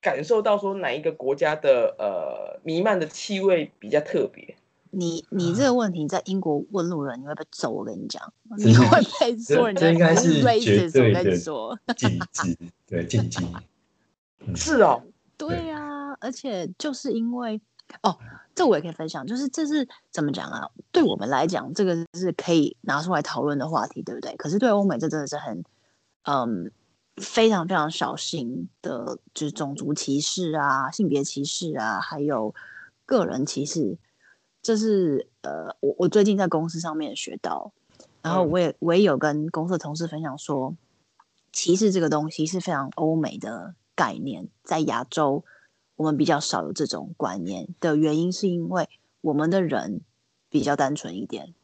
[0.00, 4.56] 感受到说哪一个国家的呃弥漫的气味比较特别？
[4.90, 7.70] 你你这个问题在英国问路人，你会被揍。
[7.70, 11.24] 我跟你讲，你会被说人家应该是绝对的
[11.94, 13.46] 禁忌，对禁忌。
[14.54, 15.02] 是哦，
[15.36, 17.60] 对呀，而且就是因为
[18.02, 18.16] 哦，
[18.54, 20.70] 这我也可以分享，就是这是怎么讲啊？
[20.90, 24.34] 对我们来讲，这个是可以拿出来讨论的话题，对不对？
[24.36, 25.62] 可是对欧美，这真的是很
[26.30, 26.70] 嗯
[27.16, 32.54] 非常非常小心的，就是种族歧视啊、性别歧视啊，还有
[33.06, 33.96] 个人歧视。
[34.60, 37.72] 这是呃，我我最近在公司上面学到，
[38.22, 40.76] 然后我也我也有跟公司的同事分享说，
[41.52, 45.42] 歧视这个东西是非常欧美的概念，在亚洲
[45.96, 47.68] 我们比较少有这种观念。
[47.80, 48.88] 的原因，是因为
[49.22, 50.02] 我们的人
[50.50, 51.54] 比较单纯一点，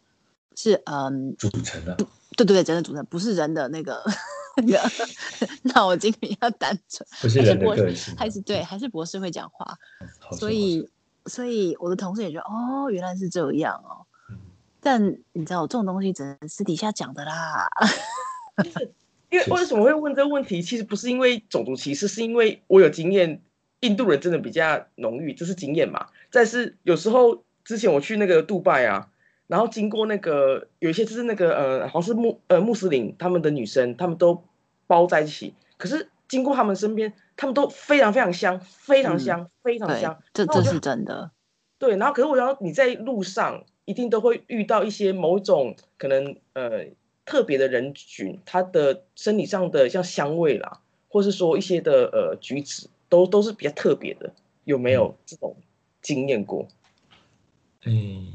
[0.56, 4.02] 是嗯，组成的，对对对，真的组成，不是人的那个
[4.62, 4.90] 那个
[5.74, 9.78] 脑筋比较单纯，不是人的个性，还是对，还是博士会讲话，
[10.32, 10.88] 所以。
[11.26, 14.04] 所以我的同事也觉得，哦，原来是这样哦。
[14.78, 17.66] 但你知道，这种东西只能私底下讲的啦。
[19.32, 20.60] 因为为什么会问这个问题？
[20.60, 23.40] 其实不是因为种族歧视，是因为我有经验，
[23.80, 26.08] 印度人真的比较浓郁，这是经验嘛。
[26.30, 29.08] 但是有时候之前我去那个杜拜啊，
[29.46, 34.42] 然后经过那个有一些就是那个呃，好像是穆呃穆斯林他们的女生，他们都
[34.86, 37.12] 包在一起，可是经过他们身边。
[37.36, 40.16] 他们都非常非常香，非常香，非常香。
[40.32, 41.32] 这这是真的。
[41.78, 46.86] 对，然后可是我想你在路上一定都会遇到一些某种可能呃
[47.24, 54.32] 特别的人群，他的生理上的像香味啦，或是说一些的呃举止，都都是比较特别的。
[54.62, 55.56] 有没有这种
[56.00, 56.68] 经验过？
[57.84, 58.28] 嗯，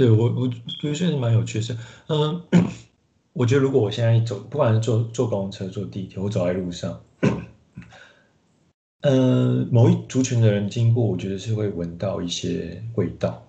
[0.00, 0.56] 对我我觉
[0.88, 1.76] 得确实蛮有趣的。
[2.06, 2.42] 嗯，
[3.34, 6.98] 我觉得如果我现在走，不管是坐坐公车、坐地铁，我走在路上。
[9.02, 13.46] 呃，某一族群的人经过，我觉得是会闻到一些味道，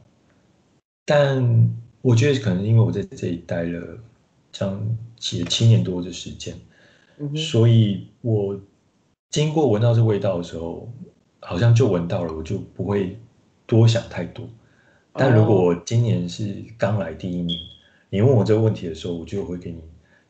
[1.05, 3.97] 但我觉得可能因为我在这里待了
[4.51, 6.53] 这样七七年多的时间，
[7.33, 8.59] 所以我
[9.29, 10.91] 经过闻到这味道的时候，
[11.39, 13.17] 好像就闻到了，我就不会
[13.65, 14.45] 多想太多。
[15.13, 17.59] 但如果我今年是刚来第一年，
[18.09, 19.81] 你问我这个问题的时候，我就会给你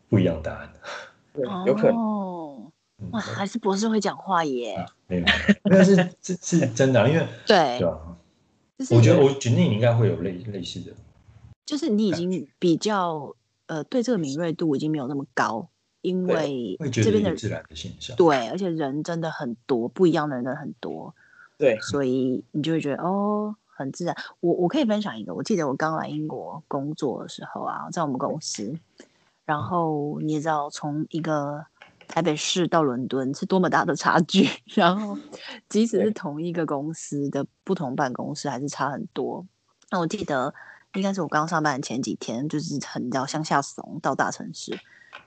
[0.09, 0.73] 不一样答案。
[1.33, 2.71] 对，有可能。
[3.11, 4.85] 哇，还是博士会讲话耶！
[5.07, 5.25] 没有，
[5.63, 7.79] 但是 这是真的，因为对。
[7.79, 8.17] 对啊，
[8.89, 10.91] 我觉得我觉得你应该会有类类似的，
[11.65, 13.35] 就是你已经比较
[13.67, 15.69] 呃对这个敏锐度已经没有那么高，
[16.01, 21.13] 因为这边的自然的现象，对，而且人真的很多，不一样的人很多，
[21.59, 24.15] 对，所以你就会觉得哦很自然。
[24.39, 28.77] 我我可以分享一个，我记得我刚来英国工作的时候啊，在我们公司，
[29.45, 31.65] 然后你也知道从一个。
[32.07, 35.17] 台北市到伦敦是多么大的差距， 然后
[35.69, 39.45] 即使是同一个公司的不同办公室，还是差很多。
[39.89, 40.53] 那我记得
[40.93, 44.77] 应该是我刚上班前几天，就是很到乡下怂到大城市，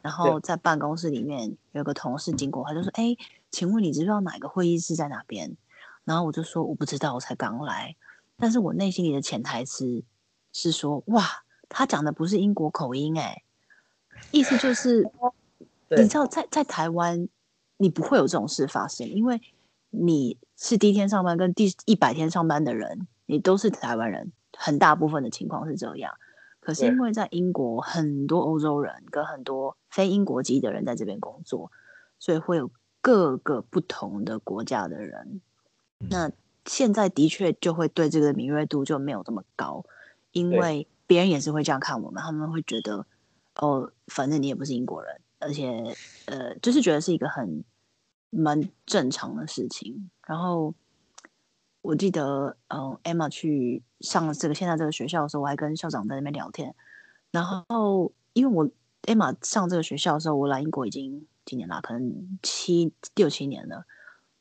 [0.03, 3.17] 然后在办公室里面有个同事经过，他就说：“哎，
[3.51, 5.57] 请问你知道哪个会议室在哪边？”
[6.05, 7.97] 然后我就说：“我不知道，我才刚来。”
[8.37, 10.03] 但是我内心里的潜台词
[10.53, 13.43] 是说：“哇，他讲的不是英国口音，哎，
[14.31, 15.09] 意思就是。
[15.97, 17.29] ”你知道，在在台湾，
[17.77, 19.41] 你不会有这种事发生，因为
[19.91, 26.13] 你是第一天上班跟第一百天上班的人，你都是台湾人，很大部分的情况是这样。
[26.59, 31.71] 可是因为在英国，很多欧洲人跟很多非英国籍的人在这边工作，
[32.19, 32.69] 所以会有
[33.01, 35.41] 各个不同的国家的人。
[35.99, 36.33] 那
[36.67, 39.85] 现在的确就会对这个敏锐度就没有这么高，
[40.33, 43.07] 因为别人也是会这样看我们，他们会觉得
[43.57, 45.21] 哦，反正你也不是英国人。
[45.41, 47.63] 而且呃，就是觉得是一个很
[48.31, 50.11] 蛮正常的事情。
[50.27, 50.75] 然后
[51.83, 56.75] 我记得，嗯，Emma 去上这个现在这个学校的时候，我还跟校长在那边聊天。
[57.31, 58.67] 然后因为我
[59.03, 63.85] Emma 上这个学校的时候，我来英国已经几年了，可能七六七年了。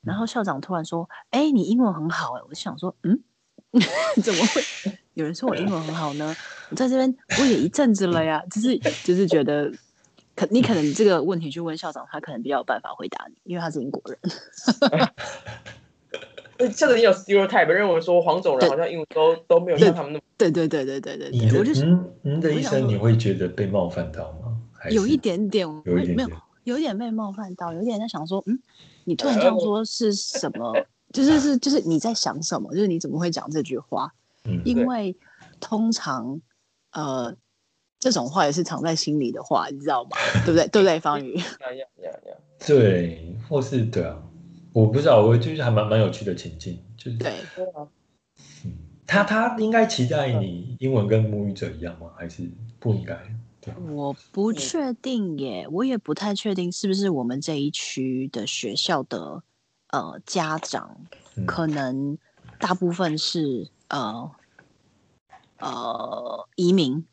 [0.03, 3.19] 然后校长突然说：“哎，你英文很好哎！”我就想说：“嗯，
[4.23, 4.61] 怎么会
[5.15, 6.35] 有人说我英文很好呢？
[6.69, 9.71] 我在这边我也一阵子了呀，就是就是觉得，
[10.35, 14.19] 可你可能这个问题去问校长，他可能比较有办法回答你，因为他是英国人。
[16.71, 20.23] 校长，你有 stereotype 认为说黄种人好像英文都都没有像他们那么……
[20.37, 21.29] 对对对对对对。
[21.29, 24.57] 你的您您的医生，你会觉得被冒犯到吗？
[24.91, 26.29] 有一点点，有一点没有，
[26.63, 28.59] 有点被冒犯到，有点在想说，嗯。
[29.05, 30.73] 你突然这样说是什么？
[31.11, 32.73] 就是是就是你在想什么？
[32.73, 34.11] 就是你怎么会讲这句话？
[34.45, 35.15] 嗯，因为
[35.59, 36.41] 通常
[36.91, 37.35] 呃
[37.99, 40.11] 这种话也是藏在心里的话，你知道吗？
[40.45, 40.67] 对不对？
[40.67, 40.99] 对不对？
[40.99, 41.39] 方宇。
[42.65, 44.17] 对，或是对啊，
[44.73, 47.33] 我不知道，我就是还蛮蛮有趣的情境，就是对。
[48.65, 48.71] 嗯，
[49.05, 52.11] 他他应该期待你英文跟母语者一样吗？
[52.17, 53.15] 还是不应该？
[53.89, 59.43] 我不确定耶，我也不太确定是不是我们这一区的学校的
[59.89, 60.97] 呃家长，
[61.45, 62.17] 可能
[62.59, 64.31] 大部分是呃
[65.59, 67.05] 呃移民，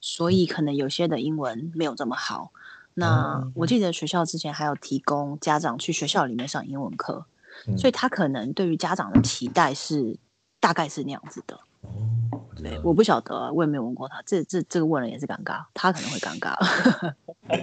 [0.00, 2.52] 所以可能有些的英文没有这么好。
[2.94, 7.26] 那我记得学校之前还有提供家长去学校里面上英文课，
[7.76, 10.18] 所以他可能对于家长的期待是
[10.58, 11.60] 大概是那样子的。
[12.62, 14.22] 对，我不晓得，我也没有问过他。
[14.26, 16.54] 这这这个问了也是尴尬，他可能会尴尬。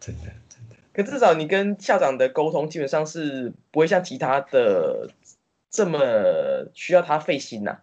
[0.00, 0.76] 真的真的。
[0.92, 5.10] 可至少你跟校长的沟通基本上是不会像其他的
[5.70, 5.98] 这么
[6.74, 7.78] 需要他费心呐。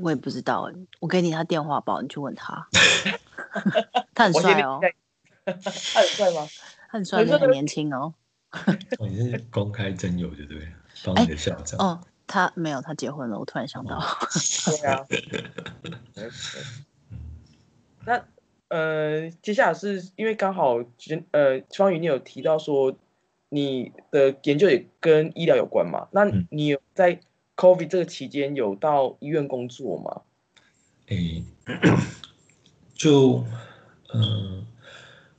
[0.00, 2.68] 我也不知道，我给你他电话吧，你去问他。
[4.14, 4.80] 他很帅哦。
[5.44, 6.46] 他很帅吗？
[6.88, 8.12] 他很帅，很年轻哦。
[8.98, 10.68] 你是公开真友对不对？
[11.04, 11.78] 帮你的校长。
[11.78, 12.00] 哦。
[12.26, 13.38] 他没有，他结婚了。
[13.38, 14.00] 我突然想到，
[14.66, 15.06] 对啊。
[18.04, 18.24] 那
[18.68, 20.78] 呃，接下来是因为刚好，
[21.30, 22.96] 呃，双宇你有提到说
[23.48, 26.08] 你的研究也跟医疗有关嘛？
[26.10, 27.20] 那你有在
[27.56, 30.22] COVID 这个期间有到医院工作吗？
[31.06, 31.44] 诶，
[32.94, 33.44] 就
[34.12, 34.66] 嗯，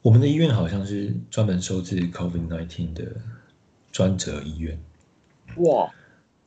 [0.02, 3.04] 我们的医院好像是专门收治 COVID nineteen 的
[3.92, 4.80] 专责医院。
[5.58, 5.94] 哇！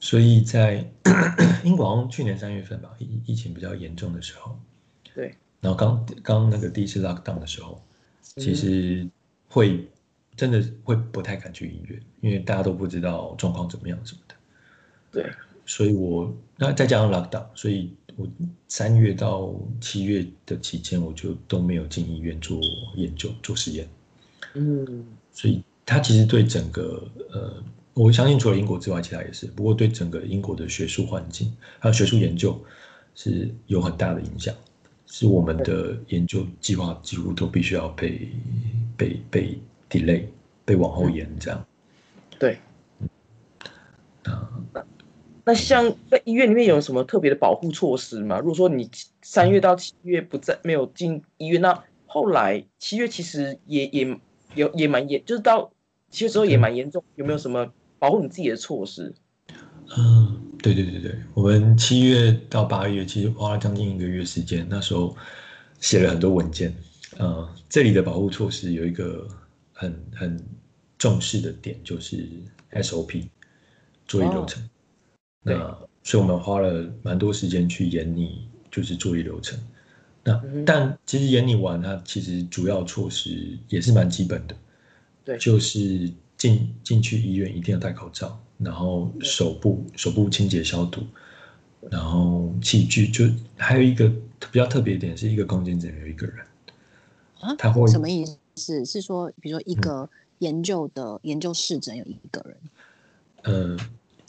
[0.02, 0.82] 所以在
[1.62, 4.58] 英国去年三月份吧，疫疫情比较严重的时候，
[5.14, 7.80] 对，然后刚刚那个第一次 lock down 的时候，
[8.22, 9.06] 其实
[9.46, 9.86] 会
[10.34, 14.34] 真的会不太敢去医院，因为大家都不知道状况怎么样什么的。
[15.12, 15.30] 对，
[15.66, 18.26] 所以我那再加上 lock down，所以我
[18.68, 22.58] 三月到七月的期间，我就都没有进医院做
[22.96, 23.86] 研究做实验。
[24.54, 27.62] 嗯，所以它其实对整个呃。
[27.94, 29.46] 我相信除了英国之外，其他也是。
[29.48, 32.58] 不过对整个英国的学术环境还有学术研究
[33.14, 34.54] 是有很大的影响，
[35.06, 38.28] 是我们的研究计划几乎都必须要被
[38.96, 39.58] 被被
[39.90, 40.24] delay，
[40.64, 41.66] 被往后延这样。
[42.38, 42.58] 对。
[44.72, 44.84] 那
[45.44, 48.38] 那像在医院里面有什么特别的保护措施吗？
[48.38, 48.88] 如果说你
[49.20, 54.18] 三月到七月不在没有进医院，那后来七月其实也也
[54.54, 55.72] 有也蛮严，就是到
[56.08, 57.72] 七月之后也蛮严重，有没有什么？
[58.00, 59.14] 保护你自己的措施。
[59.96, 65.14] 嗯，对对对对，我们七月到八月其实花了将近一个月时间，那时候
[65.80, 66.74] 写了很多文件。
[67.18, 69.26] 呃，这里的保护措施有一个
[69.72, 70.42] 很很
[70.96, 72.26] 重视的点，就是
[72.72, 73.28] SOP
[74.06, 74.62] 作业流程。
[75.42, 79.58] 那所以我们花了蛮多时间去演拟，就是作业流程。
[80.24, 84.56] 那但其实演拟完，它其实主要措施也是蛮基本的。
[85.24, 86.10] 对，就是。
[86.40, 91.02] 进进去医院一定要戴口罩，然后手部手部清洁消毒，
[91.90, 93.26] 然后器具就
[93.56, 94.08] 还有一个
[94.50, 96.36] 比较特别一点，是一个空间只能有一个人
[97.40, 97.54] 啊？
[97.56, 98.24] 他会什么意
[98.56, 98.86] 思？
[98.86, 102.56] 是说比如说一个研究的研究室只有一个人？
[103.42, 103.76] 呃，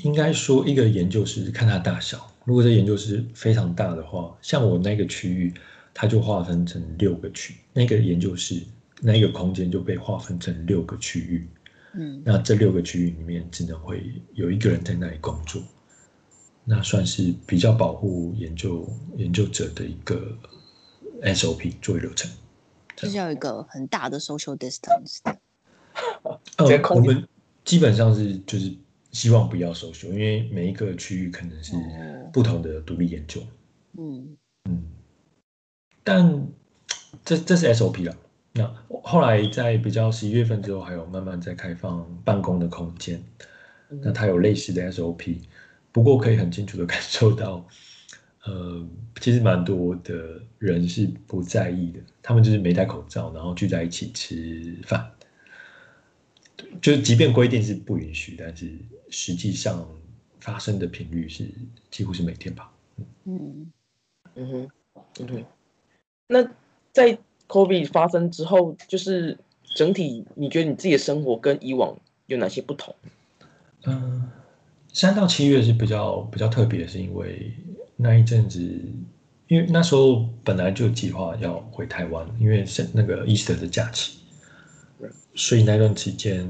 [0.04, 5.54] 应该说一个研究室看它大小，如果这研究室非常大的话，像我那个区域，
[5.94, 8.62] 它就划分成六个区，那个研究室
[9.00, 11.48] 那个空间就被划分成六个区域。
[11.94, 15.62] 嗯，那这六个区域里面只能会有一个人在那里工作，
[16.64, 18.88] 那算是比较保护研究
[19.18, 20.38] 研究者的一个
[21.22, 22.32] SOP 作业流程。
[22.96, 25.20] 就是要一个很大的 social distance。
[26.58, 27.28] 呃，我们
[27.66, 28.74] 基本上是就是
[29.12, 31.74] 希望不要 social，因为每一个区域可能是
[32.32, 33.42] 不同的独立研究。
[33.98, 34.38] 嗯
[34.70, 34.84] 嗯，
[36.04, 36.48] 但
[37.26, 38.16] 这这是 SOP 啦，
[38.54, 38.70] 那
[39.04, 43.24] 后来在比较十一月份之后，还有慢慢在开放办公的空间，
[43.88, 45.38] 那它有类似的 SOP，
[45.92, 47.66] 不过可以很清楚的感受到，
[48.44, 48.86] 呃，
[49.22, 55.10] 其实蛮多的人是不在意的，他们就是没戴口罩，然后聚在一起吃饭，
[56.82, 58.70] 就是即便规定是不允许，但是
[59.10, 59.88] 实际上
[60.42, 61.46] 发生的频率是
[61.90, 62.70] 几乎是每天吧。
[63.24, 63.72] 嗯。
[64.36, 64.48] 嗯。
[64.48, 64.70] 哼。
[65.20, 65.46] 嗯哼，
[66.28, 66.44] 那
[66.92, 67.18] 在。
[67.52, 69.38] COVID 发生之后，就是
[69.76, 71.94] 整体，你觉得你自己的生活跟以往
[72.28, 72.96] 有哪些不同？
[73.84, 74.32] 嗯，
[74.94, 77.52] 三到七月是比较比较特别，是因为
[77.98, 78.62] 那一阵子，
[79.50, 84.20] 因为那时候本来就计划要回台湾，因为是那个 Easter 的假期，
[85.36, 86.48] 所以那段期间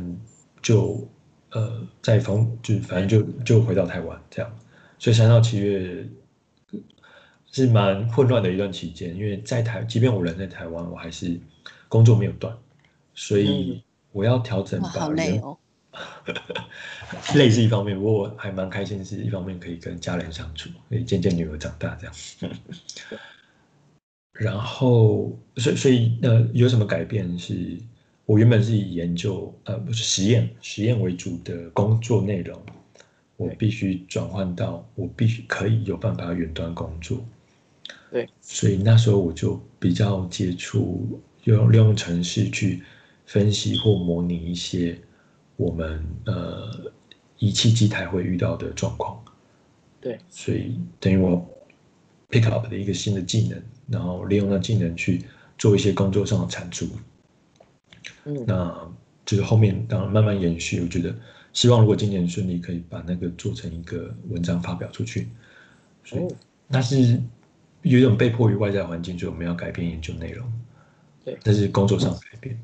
[0.61, 1.03] 就
[1.49, 4.51] 呃在逢就反正就就回到台湾这样，
[4.99, 6.07] 所以三到七月。
[7.51, 11.39] 是蛮混乱的一段期间，因为在台，即便我人在台湾，我还是
[11.87, 12.55] 工作没有断，
[13.13, 14.81] 所以我要调整。
[14.81, 15.57] 好累哦。
[17.35, 22.15] 累是一方面，不过我还蛮开心，是一方面可以跟家人相处，可以见见女儿长大这样。
[24.31, 27.37] 然后，所以所以呃，有什么改变？
[27.37, 27.77] 是
[28.25, 32.57] 我原本是以研究呃不是实验实验为主的工作内容，
[33.35, 37.21] 我必须转换到我必须可以有办法远端工作。
[38.11, 42.83] 对，所以那时候我就比较接触用利用程式去
[43.25, 44.99] 分析或模拟一些
[45.55, 46.91] 我们呃
[47.37, 49.17] 仪器机台会遇到的状况。
[50.01, 51.47] 对，所以等于我
[52.29, 55.23] pick up 的一个新的技能，然后利用那技能去
[55.57, 56.85] 做一些工作上的产出。
[58.25, 58.91] 嗯，那
[59.25, 61.15] 就是后面当然慢慢延续，我觉得
[61.53, 65.29] 希望如果今年顺利，可以把那个做成一个文章发表出去。
[66.03, 66.27] 所以
[66.67, 67.17] 那是。
[67.81, 70.47] 有一种被迫于外在环境，所以我们要改变研究内容。
[71.23, 72.59] 对，但是工作上改变，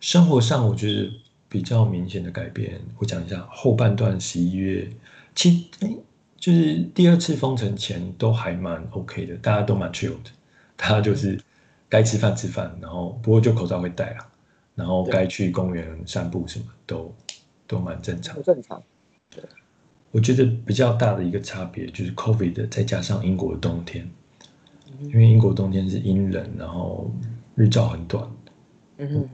[0.00, 1.10] 生活上我觉得
[1.48, 2.80] 比较明显的改变。
[2.98, 4.90] 我讲一下后半段十一月，
[5.34, 5.90] 其哎，
[6.38, 10.30] 就是第二次封城前都还蛮 OK 的，大家都蛮 chill 的，
[10.76, 11.40] 大家就是
[11.88, 14.28] 该吃饭吃饭，然后不过就口罩会戴啊，
[14.74, 17.14] 然后该去公园散步什么都
[17.66, 18.42] 都蛮正常。
[18.42, 18.82] 正常。
[19.30, 19.42] 对，
[20.10, 24.06] 我觉得比较大的一个差别就是 COVID 再加上英国的冬天。
[25.00, 27.10] 因为英国冬天是阴冷，然后
[27.54, 28.28] 日照很短，
[28.98, 29.28] 嗯哼，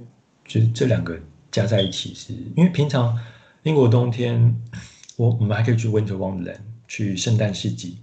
[0.44, 1.18] 就这两个
[1.50, 3.18] 加在一起，是因为平常
[3.62, 4.54] 英国冬天，
[5.16, 7.98] 我我们还可以去 Winter Wonderland 去圣诞市集，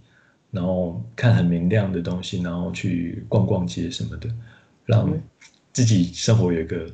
[0.52, 4.30] 然后看很明亮的东西，然后去逛逛街什么的，
[4.86, 5.12] 让
[5.74, 6.90] 自己生活有一个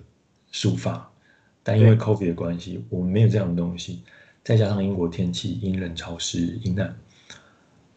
[0.51, 1.09] 抒发。
[1.63, 4.01] 但因为 Covid 的关系，我们没有这样的东西，
[4.43, 6.95] 再加上英国天气阴冷潮湿阴暗，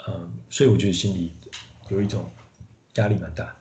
[0.08, 1.32] 嗯，所以我觉得心里
[1.90, 2.24] 有一种。
[3.00, 3.54] 压力蛮大，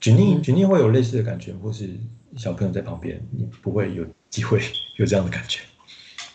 [0.00, 1.88] 举例举例会有类似的感觉，或是
[2.36, 4.60] 小朋友在旁边，你不会有机会
[4.96, 5.60] 有这样的感觉。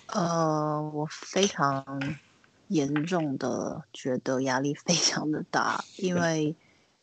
[0.07, 1.85] 呃，我非常
[2.67, 6.55] 严重的觉得压力非常的大，因为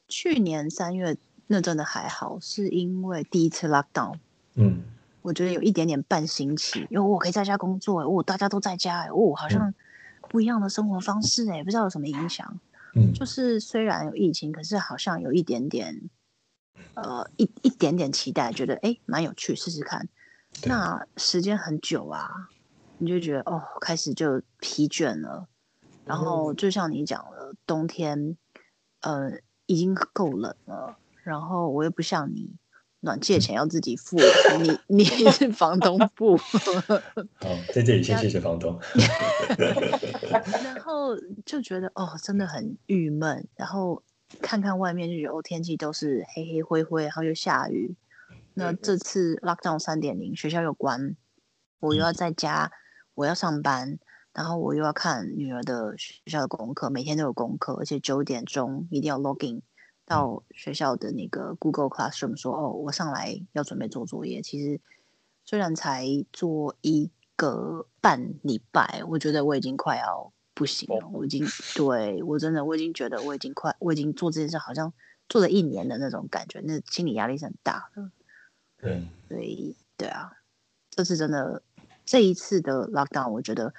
[0.08, 1.16] 去年三月
[1.46, 4.14] 那真的还好，是因为第一次 lockdown，
[4.54, 4.82] 嗯，
[5.22, 9.74] 我觉得有一点点半新奇，因为我可以在家工作，哦，大家都在家，哦，好像
[10.28, 12.60] 不一样的生活方式，哎，不知道有什么影响。
[12.94, 16.10] 嗯，就是虽然有疫情，可是好像有一点点，
[16.94, 20.08] 呃，一一点点期待，觉得哎，蛮有趣，试试看。
[20.64, 22.28] 那时间很久啊，
[22.98, 25.46] 你就觉得哦，开始就疲倦了。
[26.04, 28.36] 然后就像你讲了，冬天，
[29.02, 30.98] 呃，已经够冷了。
[31.22, 32.56] 然后我又不像你。
[33.00, 34.18] 暖气的钱要自己付，
[34.58, 36.36] 你你 是房东付。
[37.40, 38.78] 好，在这里先谢谢房东。
[40.62, 43.48] 然后就觉得哦，真的很郁闷。
[43.56, 44.02] 然后
[44.42, 47.96] 看看外面就觉得哦，天气都是黑黑灰灰，然后又下雨。
[48.52, 51.16] 那这次 lockdown 三点零，学校又关，
[51.78, 52.70] 我又要在家，
[53.14, 53.98] 我要上班，
[54.34, 59.62] 然后我又要看女儿的学校的功课，每天都有功课，而且九点钟一定要 login。
[60.10, 64.42] 到学校的那个 Google Classroom 说：“哦，我上来要准备做作业。
[64.42, 64.80] 其实
[65.44, 71.08] 虽然才做一个半礼拜，我觉得我已经快要不行了。
[71.12, 71.46] 我已经
[71.76, 74.92] 对我真的，我已经觉得我已经快，我已经做这件事好像
[75.28, 78.10] 做了一年的那种感觉，那心理压力是很大的。
[78.78, 80.32] 对，所以对啊，
[80.90, 81.62] 这次真的
[82.04, 83.72] 这一次的 Lockdown，我觉得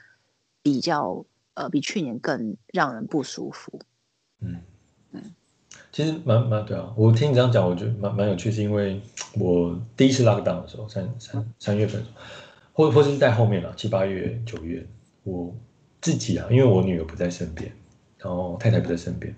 [0.61, 1.25] 比较
[1.55, 3.81] 呃比去年更让人不舒服。
[4.39, 4.61] 嗯嗯。”
[5.91, 9.01] 其实蛮蛮对啊，我听你这样讲，我觉得蛮蛮有趣，是因为
[9.37, 12.01] 我第一次 lock down 的时候，三三三月份，
[12.71, 14.85] 或或是在后面了，七八月九月，
[15.23, 15.53] 我
[15.99, 17.69] 自己啊，因为我女儿不在身边，
[18.17, 19.35] 然后太太不在身边，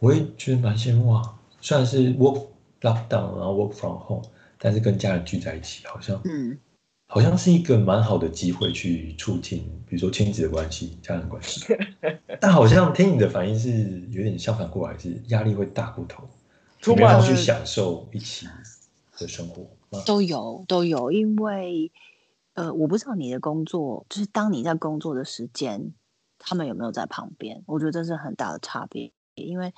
[0.00, 1.22] 我也觉得蛮羡慕啊。
[1.60, 2.46] 虽然是 work
[2.80, 4.24] lock down，然后 work from home，
[4.58, 6.58] 但是跟家人聚在一起，好像嗯，
[7.06, 11.64] 好像是一个蛮好的机会去促进，比如说亲子的关系、家人关系。
[12.40, 16.28] 但好像听你的反应是有点相反过来，是压力会大过头，
[16.94, 18.46] 没有去享受一起
[19.18, 19.64] 的生活。
[20.04, 21.90] 都有都有，因为
[22.54, 25.94] 呃，我不知道你的工作，就是当你在工作的时间，
[26.38, 27.62] 他们有没有在旁边？
[27.66, 29.12] 我觉得这是很大的差别。
[29.34, 29.72] 因为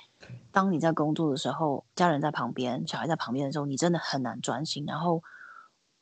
[0.51, 4.85] 当你在工作的时候，家人在旁边，小孩在旁边的时候，你真的很难专心。
[4.87, 5.21] 然后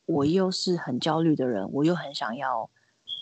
[0.08, 2.68] 我又是很焦虑的人，我又很想要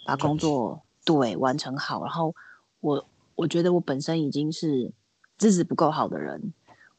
[0.06, 2.02] 把工作对完成好。
[2.02, 2.34] 然后
[2.80, 4.92] 我我觉得我本身已经是
[5.36, 6.52] 资质不够好的人。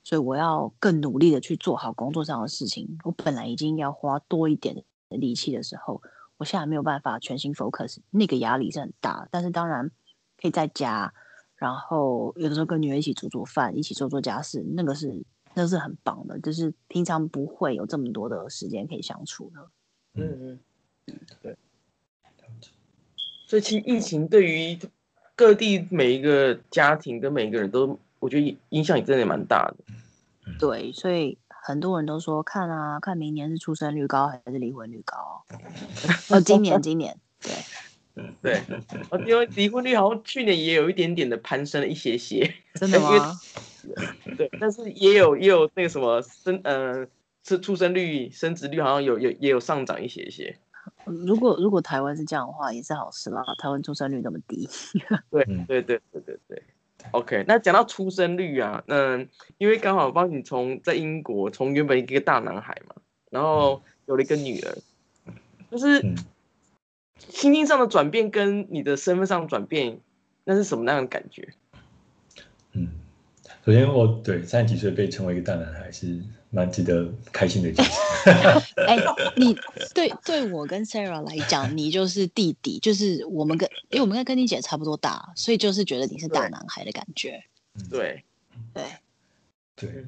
[0.03, 2.97] 所以我要更努力的去做好工作上的事情。
[3.03, 4.73] 我本来已经要花多一点
[5.09, 6.01] 的力气的时候，
[6.37, 9.27] 我现在没有办法全心 focus，那个压力是很大。
[9.29, 9.91] 但是当然
[10.41, 11.13] 可以在家，
[11.57, 15.25] 然后有的时候跟女儿一起煮煮饭，一起做做家事，那个是
[15.55, 16.39] 那是很棒的。
[16.39, 19.69] 就是平常不会有这么多的时间可以相处的。
[20.17, 20.59] 嗯
[21.07, 21.55] 嗯，对。
[23.47, 24.77] 所以其实疫情对于
[25.35, 27.99] 各地每一个家庭跟每一个人都。
[28.19, 35.43] 我觉得影响也真的蛮大的，对，所以很多人都说看啊，看明年是出生率高还是离婚率高？
[36.33, 37.53] 哦，今年，今年，对，
[38.15, 38.63] 嗯，对，
[39.27, 43.39] 因为离婚率好像去年也有一点点的攀升了一些些，真的吗？
[44.35, 47.05] 对，但是也有也有那个什么生，呃，
[47.47, 50.57] 是出生率、生殖率好像有有也有上涨一些些。
[51.05, 53.41] 如果如果台湾是这样的话，也是好事啦。
[53.57, 54.67] 台湾出生率那么低，
[55.31, 56.63] 对对对对对对。
[57.11, 62.95] OK，那讲到出生率啊，嗯，因为刚好帮你从在英国从原本一个大男孩嘛，
[63.29, 64.77] 然后有了一个女儿，
[65.71, 66.01] 就是
[67.17, 70.01] 心境上的转变跟你的身份上的转变，
[70.43, 71.47] 那是什么样的感觉？
[72.73, 72.89] 嗯，
[73.65, 76.21] 首先我对三十几岁被称为一个大男孩是。
[76.49, 77.91] 蛮值得开心的一件事。
[78.87, 78.97] 哎，
[79.35, 79.55] 你
[79.93, 87.43] 对对我跟 Sarah 来讲，你就是弟弟，就是我们跟，因为我们跟跟你姐差不多大，所以就是觉得你是大男孩的感觉。
[87.89, 88.23] 对，
[88.73, 88.83] 对，
[89.75, 90.03] 对，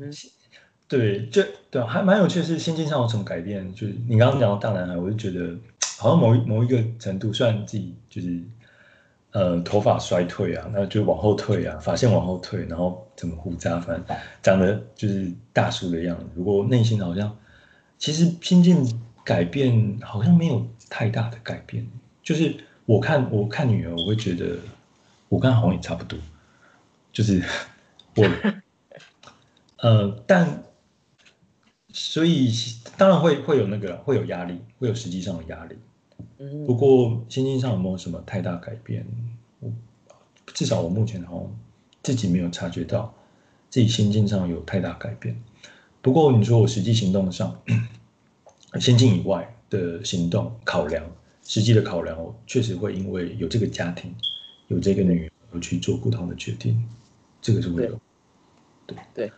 [0.87, 3.73] 对，就对，还蛮有趣的是心境上有什么改变？
[3.73, 5.55] 就是你刚刚讲到大男孩，我就觉得
[5.97, 8.41] 好像某一某一个程度，虽然自己就是。
[9.31, 16.25] 呃，头发衰退啊，那就往后退啊，发线往后退，然后怎么胡渣，反正长得就是大叔的样子。
[16.33, 17.37] 如果内心好像，
[17.99, 21.87] 其实心境改变好像没有太大的改变。
[22.23, 22.55] 就是
[22.85, 24.57] 我看我看女儿，我会觉得
[25.27, 26.17] 我跟好像也差不多。
[27.13, 27.43] 就是
[28.17, 28.27] 我，
[29.77, 30.63] 呃，但
[31.91, 32.51] 所以
[32.97, 35.77] 当然会会有那个会有压力，会有实际上的压力。
[36.65, 39.05] 不过心境上有没有什么太大改变？
[39.59, 39.69] 我
[40.47, 41.59] 至少我目前好像
[42.01, 43.13] 自己没有察觉到
[43.69, 45.39] 自己心境上有太大改变。
[46.01, 47.59] 不过你说我实际行动上，
[48.79, 51.03] 心境以外的行动考量，
[51.43, 54.13] 实际的考量，我确实会因为有这个家庭，
[54.69, 56.81] 有这个女儿而去做不同的决定。
[57.41, 57.99] 这个是会有。
[58.87, 59.31] 对对。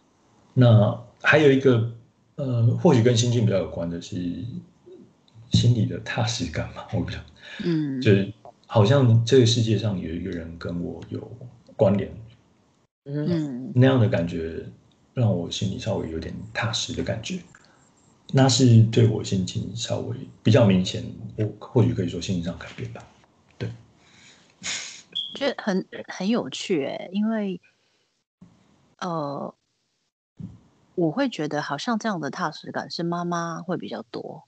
[0.54, 1.92] 那还有一个
[2.36, 4.46] 呃，或许跟心境比较有关的是。
[5.52, 7.20] 心里的踏实感嘛， 我比较，
[7.66, 8.34] 嗯，就是
[8.68, 11.20] 好像这个世界上有一个人跟我有
[11.76, 12.12] 关联，
[13.06, 14.66] 嗯，那样的感觉
[15.14, 17.40] 让我心里稍微有点踏实的感觉，
[18.34, 21.04] 那是对我心情稍微比较明显，
[21.38, 23.04] 我或许可以说心情上改变吧，
[23.58, 23.70] 对，
[25.36, 27.60] 觉得很很有趣诶，因为，
[29.00, 29.54] 呃，
[30.96, 34.44] 我会觉得好像这样的踏实感是妈妈会比较多。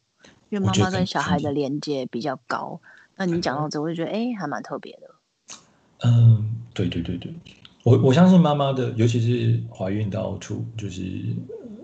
[0.54, 2.80] 因为妈妈跟小孩的连接比较高，
[3.18, 5.58] 那你讲到这，我就觉得哎，还蛮特别的。
[6.08, 7.34] 嗯，对对对对，
[7.82, 11.02] 我我相信妈妈的，尤其是怀孕到出就是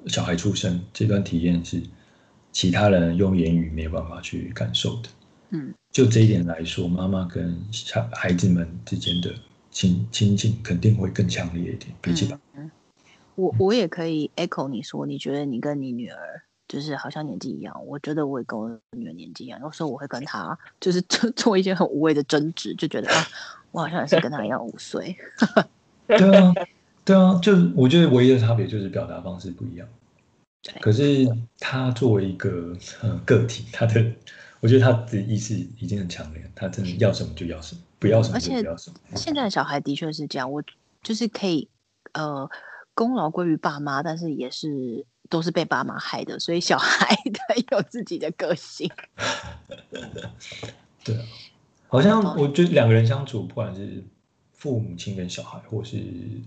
[0.06, 1.82] 小孩出生这段体验，是
[2.52, 5.10] 其他人用言语没有办法去感受的。
[5.50, 9.34] 嗯，就这一点来说，妈妈跟小孩子们之间的
[9.72, 12.40] 亲亲近肯定会更强烈一点，比起吧。
[12.54, 12.70] 嗯，
[13.34, 16.44] 我我也可以 echo 你说，你觉得你跟你女儿。
[16.70, 19.60] 就是好像年纪一样，我觉得我也跟我女儿年纪一样。
[19.60, 23.28] 有时候我会跟她 就是做做一些很无谓的争执，就觉得啊，
[23.72, 25.18] 我好像也是跟她一样五岁。
[26.06, 26.54] 对啊，
[27.04, 29.88] 对啊，就我觉得唯一的差别就是表达方式不一样。
[30.80, 31.28] 可是
[31.60, 34.06] 他作为一个呃个体，他的
[34.60, 38.98] 我觉得他的意识已经很强烈，他真的要什么就要什么，不要什么就不要什么。
[39.16, 40.62] 现在的小孩的确是这样，我
[41.02, 41.68] 就是可以
[42.14, 42.48] 呃
[42.94, 45.04] 功劳归于爸妈，但是也是。
[45.30, 48.90] 都是被爸妈害的，所以小孩他 有自己的个性。
[51.04, 51.22] 对啊，
[51.88, 54.04] 好像我觉得两个人相处，不管是
[54.54, 56.04] 父母亲跟小孩，或是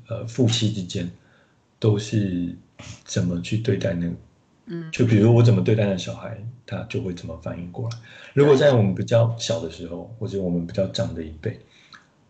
[0.09, 1.11] 呃夫妻之间，
[1.79, 2.55] 都是
[3.05, 4.13] 怎么去对待那
[4.67, 7.97] 嗯，就比如我怎么对待那小孩，他就会怎么反应过来。
[8.35, 11.59] 如果在我们比较小的时候，或者我们比较长的一辈，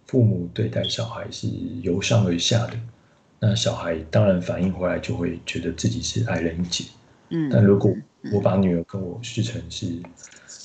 [0.07, 1.48] 父母对待小孩是
[1.82, 2.78] 由上而下的，
[3.45, 6.84] 那小孩当然反应回来就会觉得自己是矮人一截。
[7.30, 7.93] 嗯，但如果
[8.32, 10.01] 我把女儿跟我视成是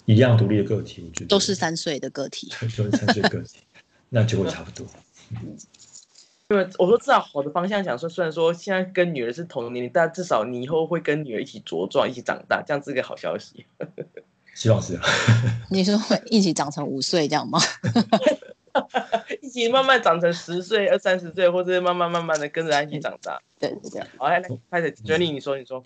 [0.06, 3.62] 一样独立的个体，我觉得都是三岁的个体，都是三岁个体，
[4.10, 4.86] 那就会差不多。
[6.50, 13.66] 因为我说至少好的方向想说，虽然说现在跟女儿是同年龄，但至少你以后会跟女儿一起茁壮，一起长大，这样是个好消息。
[14.54, 15.02] 希望是啊。
[15.72, 17.60] 你说会一起长成五岁这样吗？
[19.42, 23.42] 一起慢慢长成十岁、二三十岁，或者慢慢慢慢的跟着他一起长大。
[23.60, 24.08] 对，是这样。
[24.18, 25.84] 好，来来，开始 Jenny，你说，你说。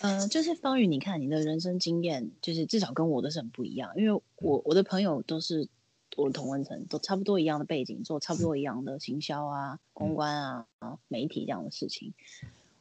[0.00, 5.68] 呃，就是方宇，你看你的人生经验，就是至少跟我的是很不一样，因为我我的朋友都是。
[6.14, 12.12] 我的同文层都差不多一样的背景，做差不多一样的行销啊、公关啊、啊媒体这样的事情。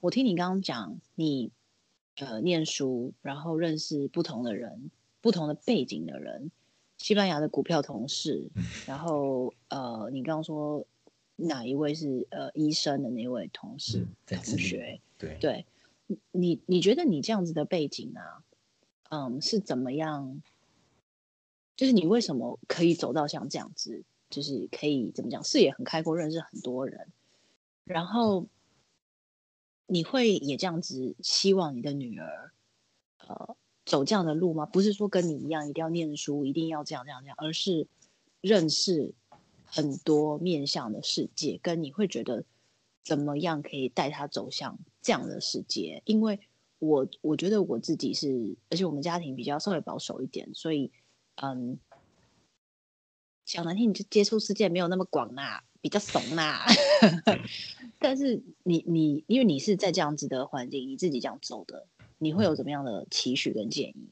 [0.01, 1.49] 我听你刚刚讲，你
[2.17, 6.51] 呃念书，然后认识不同的人、不同的背景的人，
[7.01, 8.47] 西班牙的股票同事，
[8.85, 10.85] 然后呃，你刚刚说
[11.35, 15.01] 哪一位是呃医生的那位同事同学？
[15.17, 15.65] 对对，
[16.31, 18.43] 你你觉得你这样子的背景啊，
[19.09, 20.43] 嗯，是怎么样？
[21.75, 27.07] 就是你为什么可以走到像这样子，就是可以怎么讲，视野很开阔，认识很多人，
[27.83, 28.45] 然后
[29.87, 32.51] 你会也这样子希望你的女儿，
[33.25, 33.55] 呃，
[33.91, 34.65] 走这样的路吗？
[34.65, 37.85] 不是说跟你一样一定要念书，一定要这样这样这样，而是
[38.39, 39.13] 认识
[39.65, 42.45] 很多面向的世界，跟你会觉得
[43.03, 46.01] 怎么样可以带他走向这样的世界？
[46.05, 46.39] 因为
[46.79, 50.89] 我我觉得我自己是，而且我们家庭比较稍微保守一点，所以。
[51.35, 51.79] 嗯，
[53.45, 56.63] 讲难听，你就接触世界没有那么广啦，比较怂啦。
[57.97, 61.87] 但是你你，因为你是在这样子的环境，你自己这样走的，
[62.23, 64.09] 你会有怎么样的期许跟建议？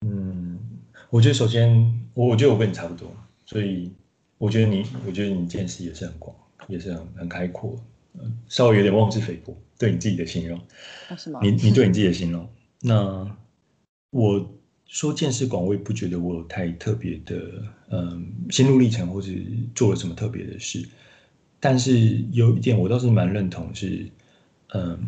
[0.00, 0.58] 嗯，
[1.10, 3.92] 我觉得首先，我我觉得我跟你差不多，所以
[4.38, 6.34] 我觉得你，我觉得你见识也是很广，
[6.68, 7.78] 也是很很开阔。
[8.14, 10.58] 嗯，稍微有点妄自菲薄，对你自己的形容。
[11.18, 11.40] 是吗？
[11.42, 12.48] 你你对你自己的形容，
[12.80, 13.36] 那
[14.10, 14.50] 我。
[14.92, 19.30] 说见识广，我也不觉得我有太特别的，嗯，心路历程或者
[19.72, 20.84] 做了什么特别的事。
[21.60, 24.10] 但是有一点，我倒是蛮认同，是，
[24.74, 24.98] 嗯，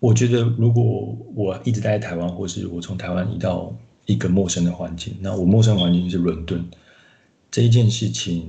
[0.00, 3.72] 我觉得如果我一直待在台湾，或是我从台湾移到
[4.06, 6.68] 一个陌生的环境，那我陌生环境是伦敦
[7.50, 8.48] 这一件事情，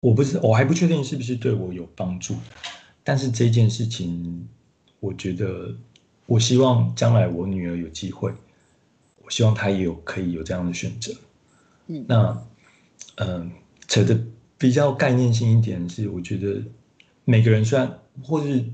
[0.00, 2.36] 我不是我还不确定是不是对我有帮助。
[3.04, 4.46] 但是这件事情，
[5.00, 5.74] 我觉得
[6.26, 8.32] 我希望将来我女儿有机会。
[9.24, 11.12] 我希望她也有可以有这样的选择，
[11.86, 12.42] 嗯，那，
[13.16, 13.50] 嗯，
[13.86, 14.18] 扯的
[14.58, 16.60] 比较概念性一点是，我觉得
[17.24, 18.64] 每个人虽然，或是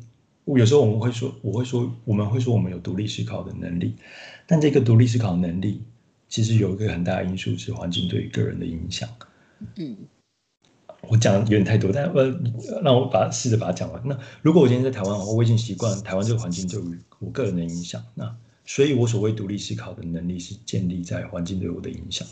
[0.56, 3.96] 有时候我们会说，我会说，我们会说我们有独立思考的能力，
[4.46, 5.82] 但这个独立思考能力
[6.28, 9.08] 其实有一个很大的因素是环境对于个人的影响，
[9.76, 9.96] 嗯，
[11.08, 12.40] 我讲有点太多，但呃，
[12.82, 14.00] 让我把试着把它讲完。
[14.06, 16.80] 那如果我今天在台湾，我已经习惯台湾这个环境对
[17.18, 18.34] 我个人的影响，那。
[18.70, 22.28] 所以，我所谓独立思考的能力是建立在环境对我的影响。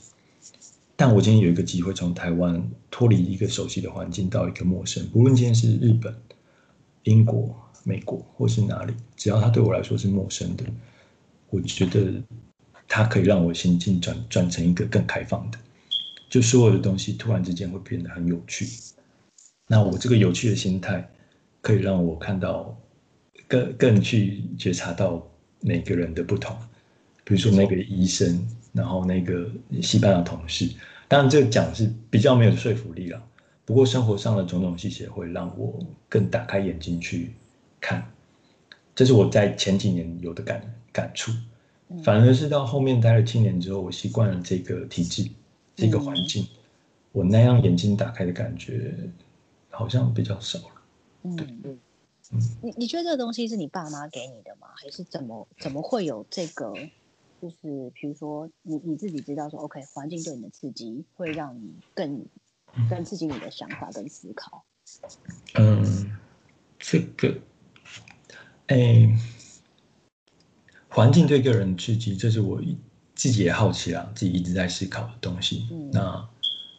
[0.95, 6.15] 但我今天有一个机会从台湾脱离一个熟悉的环境到一个陌生，不论今天是日本、
[7.05, 7.57] 英国、
[7.87, 10.65] 美国或是哪里，只要它对我来说是陌生的，
[11.51, 12.13] 我觉得
[12.89, 15.59] 它可以让我心境转转成一个更开放的，
[16.29, 18.67] 就所有的东西突然之间会变得很有趣。
[19.69, 21.09] 那我这个有趣的心态，
[21.61, 22.77] 可以让我看到
[23.47, 25.25] 更更去觉察到。
[25.63, 26.55] 每个人的不同，
[27.25, 29.51] 比如说那个医生，然后那个
[29.83, 30.71] 西班牙同事，
[31.09, 33.21] 当然这个讲是比较没有说服力了。
[33.65, 35.77] 不过生活上的种种细节会让我
[36.11, 37.33] 更打开眼睛去
[37.87, 38.13] 看，
[38.97, 40.61] 这是我在前几年有的感
[40.93, 41.31] 感触。
[42.03, 45.31] 反而是到后面待了七年之后，我习惯了这个体制、
[45.77, 46.45] 这个环境，
[47.13, 48.93] 我那样眼睛打开的感觉
[49.71, 50.83] 好像比较少了。
[51.23, 51.79] 嗯。
[52.61, 54.67] 你你觉得这个东西是你爸妈给你的吗？
[54.75, 56.75] 还是怎么怎么会有这个？
[57.41, 62.27] 就是比如说，你你自己知道说，OK，环境对你的刺激会让你更
[62.91, 64.65] 更刺激你的想法跟思考。
[65.55, 66.11] 嗯，
[66.81, 67.39] 这个，
[68.67, 69.17] 哎，
[70.89, 72.61] 环境对个人刺激，这是我
[73.15, 75.69] 自己也好奇啊，自己一直在思考的东西。
[75.93, 76.29] 那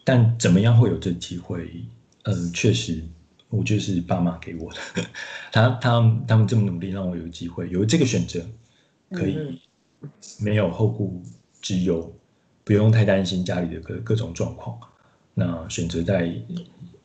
[0.03, 1.85] 但怎么样会有这机会？
[2.23, 3.03] 嗯，确实。
[3.49, 4.79] 我觉得是爸妈给我的，
[5.53, 8.45] 他他他们这么努力，让我有机会有这个选择，
[9.11, 9.37] 可以
[10.37, 11.23] 没有后顾
[11.61, 12.13] 之忧，
[12.65, 14.77] 不用太担心家里的各各种状况。
[15.33, 16.25] 那选择在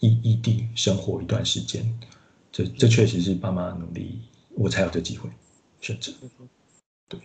[0.01, 1.97] 异异地生活一段时间，
[2.51, 4.18] 这这确实是爸妈努力，
[4.55, 5.28] 我才有这机会。
[5.80, 6.12] 选择。
[7.09, 7.20] 对，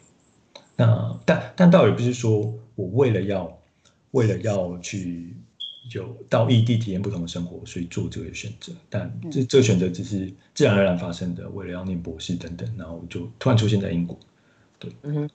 [0.75, 3.59] 那但但倒也不是说我为了要
[4.11, 5.35] 为了要去
[5.93, 8.73] 有到异地体验不同的生活，所以做这个选择。
[8.89, 14.17] 但这这个选择只是自然而然发生的，为了要念博士等等，然后就突然出现在英国。
[14.79, 15.29] 对，嗯哼。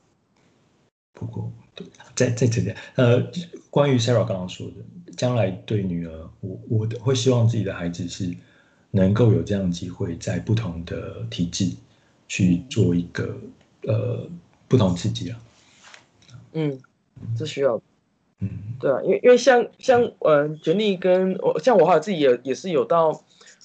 [1.14, 1.86] 不过，对，
[2.16, 3.22] 在在这边，呃，
[3.70, 8.34] 关于 Sarah 刚刚说的，将来对女儿，我我会希望自己的孩子是
[8.92, 11.68] 能够有这样的机会，在不同的体制
[12.28, 13.36] 去做一个
[13.88, 14.24] 呃
[14.68, 15.40] 不同刺激啊。
[16.52, 16.80] 嗯，
[17.36, 17.82] 这需要。
[18.38, 23.20] 嗯，对啊，因为因为像像嗯，权力跟我像我还有自己也也是有到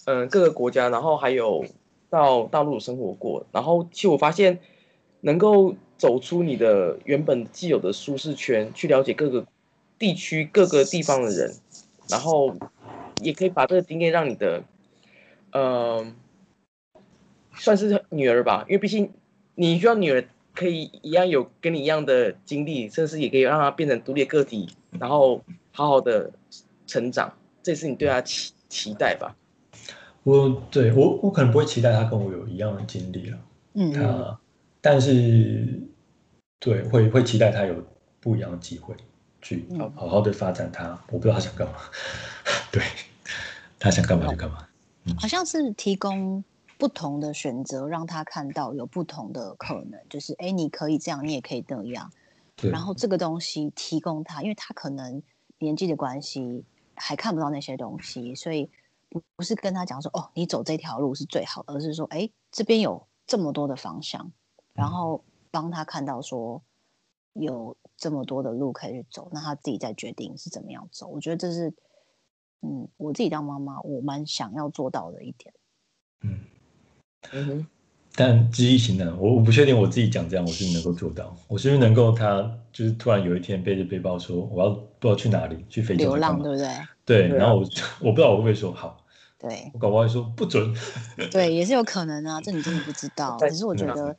[0.05, 1.63] 嗯各个国家，然后还有
[2.09, 4.57] 到大陆生活过，然后其实我发现
[5.21, 5.75] 能够。
[5.97, 9.43] 走出你的原本既有的舒适圈，去了解各个
[9.97, 11.51] 地区、各个地方的人，
[12.07, 12.55] 然后
[13.23, 14.61] 也可以把这个经验让你的，
[15.51, 16.05] 呃，
[17.55, 19.11] 算是女儿吧，因为毕竟
[19.55, 20.23] 你需要女儿
[20.53, 24.69] 可以一样有跟你一样的经历，甚至也可以让她变成独立个体，
[24.99, 26.31] 然后好好的
[26.85, 27.33] 成长，
[27.63, 29.35] 这是你对她期期待吧？
[30.23, 33.37] 我对我我可能不会期待她跟我有一样的经历了，
[33.73, 34.39] 嗯，她。
[34.79, 35.67] 但是，
[36.59, 37.75] 对，会会期待她有
[38.21, 38.95] 不一样的机会，
[39.41, 40.97] 去好好好的发展他。
[41.09, 41.73] 我不知道他想干嘛，
[42.71, 42.81] 对，
[43.79, 44.65] 他想干嘛就干嘛。
[45.19, 46.43] 好像是提供
[46.77, 49.99] 不同的选择，让他看到有不同的可能。
[50.09, 52.11] 就是，哎，你可以这样，你也可以那样。
[52.71, 55.21] 然后这个东西提供他，因为他可能
[55.59, 58.69] 年纪的关系还看不到那些东西，所以
[59.09, 64.31] 不不是跟他讲说，哦，你走这条路是最好的，而是说，哎，这边有这么多的方向。
[64.73, 66.61] 然后帮他看到说
[67.33, 71.07] 有这么多的路可以去走，那他自己再决定是怎么样走。
[71.07, 71.73] 我觉得这是，
[72.61, 75.53] 嗯，我自己当妈妈，我蛮想要做到的一点。
[76.21, 76.39] 嗯
[77.31, 77.67] 嗯哼，
[78.15, 82.41] 但知易行难，我我不确定我自己讲这样我是能够做到，我是不是能够他
[82.71, 86.67] 就是突然有一天背着背包说我要不知道去哪里去非洲流浪，对不对？
[87.05, 87.61] 对，然后我
[87.99, 89.05] 我不知道我会不会说好，
[89.37, 90.73] 对我搞不好说不准，
[91.31, 93.37] 对，也是有可能啊，这你真的不知道。
[93.47, 94.15] 只是我觉得。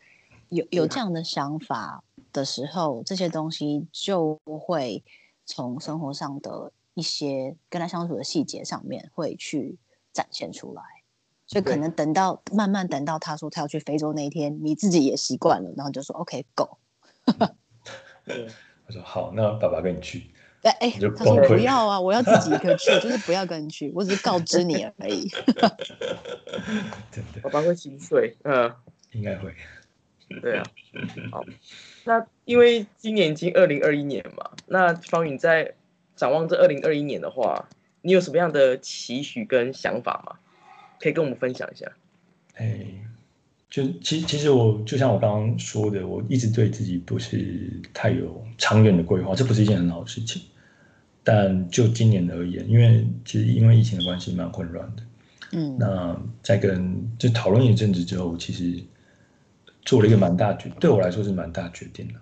[0.50, 5.04] 有有这样的想法的时候，这些东西就会
[5.44, 9.78] 从生活上的一些跟他相处的细节上面会去
[10.12, 10.82] 展现出来。
[11.46, 16.76] 所以可能等到慢慢等到他说他要去非洲那一天，你自己也习惯了，然后就说 OK go。
[18.86, 20.30] 我说好，那爸爸跟你去。
[20.60, 25.28] 对，哎，他说不要啊，我要自己一个去，就是不要跟你去，我只是告知你而已。
[27.12, 28.74] 真的，爸爸会心碎，嗯，
[29.12, 29.54] 应该会。
[30.42, 30.62] 对啊，
[31.32, 31.42] 好，
[32.04, 35.74] 那因为今年已经二零二一年嘛，那方允在
[36.18, 37.66] 展望这二零二一年的话，
[38.02, 40.38] 你有什么样的期许跟想法吗？
[41.00, 41.90] 可以跟我们分享一下。
[42.56, 42.84] 哎，
[43.70, 50.42] 就其其实我就像我刚刚说的，我一直对自己不是太有长远的规划，这不是一件很好的事情。
[51.22, 55.02] 但就今年而言，因为其实因为疫情的关系蛮混乱的，
[55.52, 58.82] 嗯，那在跟就讨论一阵子之后，其实。
[59.84, 62.14] 做了一个蛮大决，对我来说是蛮大决定的，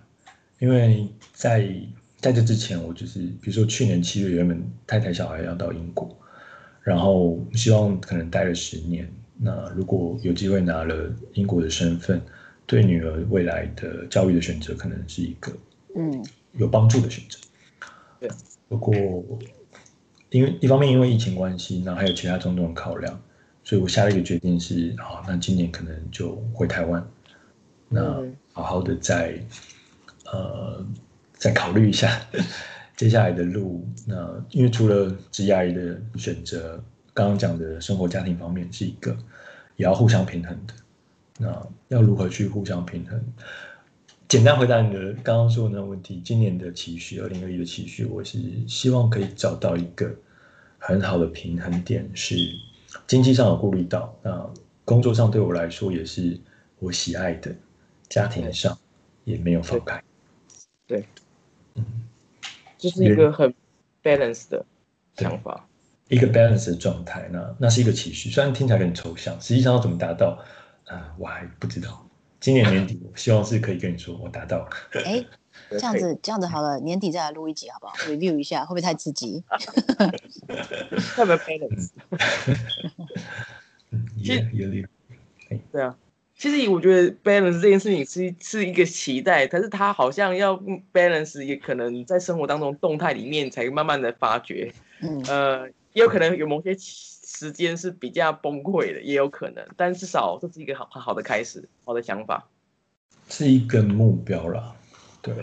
[0.59, 1.69] 因为在
[2.17, 6.17] 在这之前，我就是比如说去年七月原本太太小孩要到英国，
[6.81, 9.07] 然后希望可能待了十年，
[9.37, 12.21] 那如果有机会拿了英国的身份，
[12.65, 15.51] 对女儿未来的教育的选择可能是一个
[15.95, 17.39] 嗯有帮助的选择。
[18.19, 18.29] 对，
[18.67, 18.93] 不过
[20.29, 23.21] 因为一方面因为疫情关系，那还有其他种种考量，
[23.63, 27.07] 所以我下了一个决定是，好，那今年可能就回台湾。
[27.89, 29.39] 那好好的再，
[30.25, 30.85] 呃，
[31.37, 32.19] 再考虑一下
[32.97, 33.87] 接下来的路。
[34.05, 36.83] 那因为除了职业的选择，
[37.13, 39.15] 刚刚讲的生活家庭方面是一个，
[39.75, 40.73] 也要互相平衡的。
[41.39, 43.21] 那要如何去互相平衡？
[44.27, 50.13] 简单回答你的刚刚说的那个问题，今年的期许，二零二一的期许，我是希望可以找到一个
[50.79, 52.35] 很好的平衡点，是
[53.05, 54.49] 经济上有顾虑到，那
[54.83, 56.37] 工作上对我来说也是
[56.79, 57.55] 我喜爱的。
[58.09, 58.77] 家庭上
[59.25, 60.01] 也没有放开，
[60.87, 61.05] 对，
[62.77, 63.53] 就是一个很
[64.03, 64.65] balance 的
[65.15, 65.67] 想法，
[66.09, 67.27] 一个 balance 的状态。
[67.31, 70.37] 那那是一个期许，虽然听起来很抽象，实际上要怎么达到，
[70.85, 72.07] 啊，我还不知道。
[72.39, 74.69] 今年年底，我希望是可以跟你说，我达到了。
[75.03, 75.25] 哎，
[75.71, 79.43] 这样子，这样子好了，年底再来录一集好不好？review 一下，会不会太刺激？
[81.15, 81.89] 特别 balance。
[83.89, 84.87] 嗯，也有点，
[85.71, 85.97] 对啊。
[86.37, 90.55] 其实我觉得 balance 这件事情是是一个期待，可是他好像要
[90.93, 94.71] balance，也可能在生活当中动态里面才慢慢的发觉。
[95.01, 102.47] 嗯，呃，也有可能有某些时间是比较崩溃的，也有可能，但至少这是一个好好的开始，好的想法。
[103.29, 104.75] 是一个目标啦。
[105.23, 105.33] 对，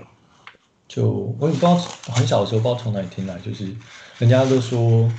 [0.86, 3.66] 就我也不知道，很小的时候不知道从哪里听来，就是
[4.18, 5.12] 人家都说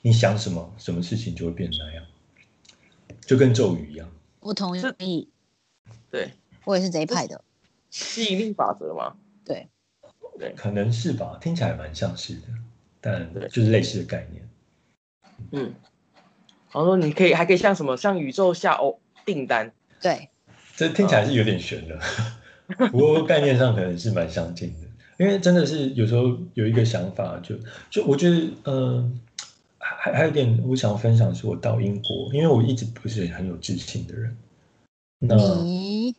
[0.00, 2.04] 你想什么，什么事情就会变那样，
[3.26, 4.08] 就跟咒语一样。
[4.40, 5.28] 我同意。
[6.10, 6.32] 对，
[6.64, 7.42] 我也是这一派的。
[7.90, 9.16] 吸引力法则吗。
[9.44, 9.68] 对。
[10.38, 12.42] 对，可能是吧，听起来蛮像是的，
[13.00, 14.48] 但就是类似的概念。
[15.52, 15.74] 嗯，
[16.72, 19.70] 然后说你可以还可以像什么，像宇宙下哦订单。
[20.00, 20.30] 对，
[20.76, 21.98] 这听起来是有点悬的，
[22.90, 24.88] 不过概念上可能是蛮相近的。
[25.18, 27.54] 因为真的是有时候有一个想法，就
[27.90, 29.20] 就我觉得，嗯，
[30.02, 34.34] 还还有点我想要分享是，我到英国，因为我一直不是很有自信的人。
[35.18, 35.36] 那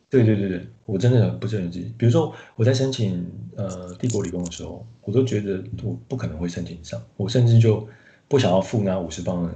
[0.08, 1.92] 对对对对，我真的不是很自信。
[1.98, 3.26] 比如说我在申请
[3.56, 7.84] 呃帝国理工的时候，我都觉得我不可能会申请上，我甚至就
[8.28, 9.52] 不想要付那五十磅、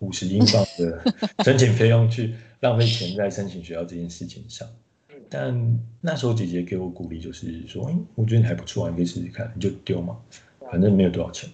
[0.00, 1.04] 五十英镑的
[1.44, 4.66] 申请费用去浪费钱在申请学校这件事情上。
[5.28, 10.16] 但那时候姐姐给我鼓励，就是说，哎，我觉得你还不错啊，你可以试试看，你就丢嘛，
[10.72, 11.48] 反正没有多少钱。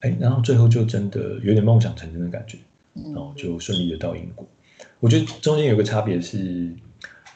[0.00, 2.58] 哎，然后最后就真的有点梦想成真的感觉，
[2.94, 4.46] 然后就顺利的到英国。
[4.98, 6.74] 我觉得中间有个差别是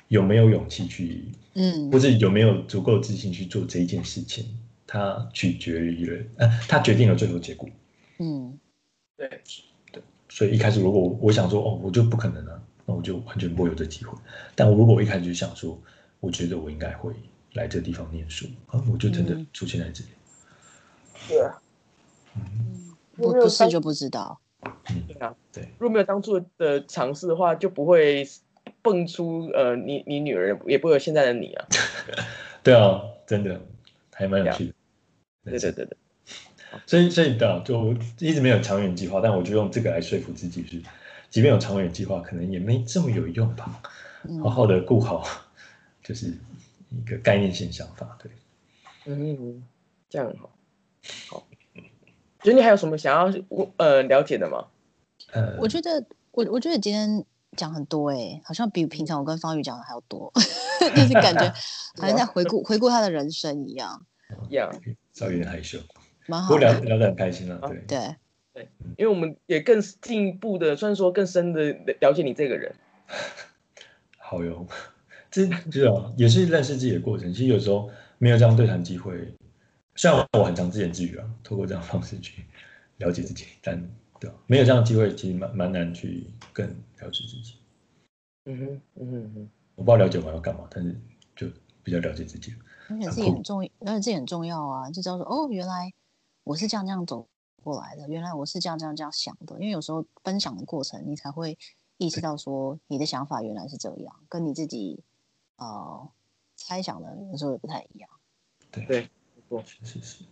[0.08, 4.46] 有没有勇气去，嗯，或者有没有足够自信去做这一件事情，
[4.86, 7.68] 它取决于了，呃，它决定了最后结果。
[8.18, 8.58] 嗯，
[9.16, 9.28] 对
[9.92, 14.16] 对，所以一开始如果我想说，哦，我就不可能了，那我就完全不会有这机会。
[14.54, 15.78] 但我如果我一开始就想说，
[16.20, 17.12] 我觉得我应该会
[17.54, 20.10] 来这地方念书，啊，我就真的出现在这里。
[21.28, 21.60] 对啊，
[22.36, 24.40] 嗯，不不是就不知道。
[25.06, 28.26] 对啊，对，如果没有当初的尝试的话，就不会
[28.80, 31.66] 蹦出呃，你你女儿也不会有现在的你啊。
[32.64, 33.60] 对啊，真的
[34.12, 34.74] 还蛮有趣的。
[35.44, 35.96] 对对对对。
[36.86, 40.82] 所以所以的就一直没有长远计划，但我就用这个来说服自己，是
[41.30, 43.80] 即便有长远计划，可能也没这么有用吧。
[44.42, 45.22] 好好的顾好，
[46.02, 46.34] 就是
[46.90, 48.18] 一个概念性想法。
[48.22, 48.32] 对，
[49.04, 49.62] 嗯，
[50.08, 50.50] 这样好，
[51.28, 51.46] 好。
[52.44, 53.32] 所以你还有什么想要
[53.78, 54.66] 呃了解的吗？
[55.32, 57.24] 呃，我觉得我我觉得今天
[57.56, 60.30] 讲很多哎，好像比平常我跟方宇讲的还要多，
[60.94, 61.48] 就是感觉
[61.98, 64.04] 好像在回顾回顾他的人生一样。
[64.50, 64.70] 一样，
[65.14, 65.78] 稍微有点害羞，
[66.26, 67.58] 蛮好，聊聊得很开心啊。
[67.66, 68.14] 对对
[68.52, 68.68] 对，
[68.98, 72.74] 因为我们也更进一步的，虽然说更深的了解你这个人。
[74.18, 74.66] 好哟，
[75.30, 77.32] 这这啊也是认识自己的过程。
[77.32, 79.34] 其实有时候没有这样对谈机会。
[79.96, 82.44] 虽然我很常自言自语啊，透过这样方式去
[82.98, 83.80] 了解自己，但
[84.18, 86.66] 对没有这样的机会，其实蛮蛮难去更
[86.98, 87.56] 了解自己。
[88.46, 91.00] 嗯哼，嗯哼哼，我不知道了解我要干嘛，但是
[91.36, 91.46] 就
[91.82, 92.54] 比较了解自己。
[92.88, 95.92] 而且自己很重要，而且自己很重要啊，就知道说哦，原来
[96.42, 97.26] 我是这样这样走
[97.62, 99.54] 过来的，原来我是这样这样这样想的。
[99.54, 101.56] 因为有时候分享的过程，你才会
[101.98, 105.02] 意识到说你的想法原来是这样，跟你自己
[105.56, 106.08] 呃
[106.56, 108.10] 猜想的有时候也不太一样。
[108.70, 109.08] 对。
[109.64, 110.24] 是是是，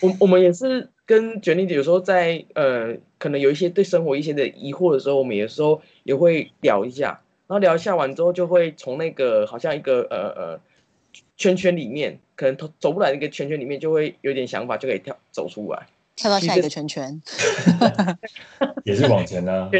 [0.00, 10.60] 我我们也是跟卷丽姐有时候在呃，可能有一些对生活一些的疑惑的时候，我们有时候也会聊一下，然后聊一下完之后，就会从那个好像一个呃呃
[11.36, 15.86] 圈圈里面，可能走走不来那个圈圈里面，就会有点想法，就可以跳走出来，
[16.16, 17.22] 跳到下一个圈圈，
[18.84, 19.70] 也是往前呢。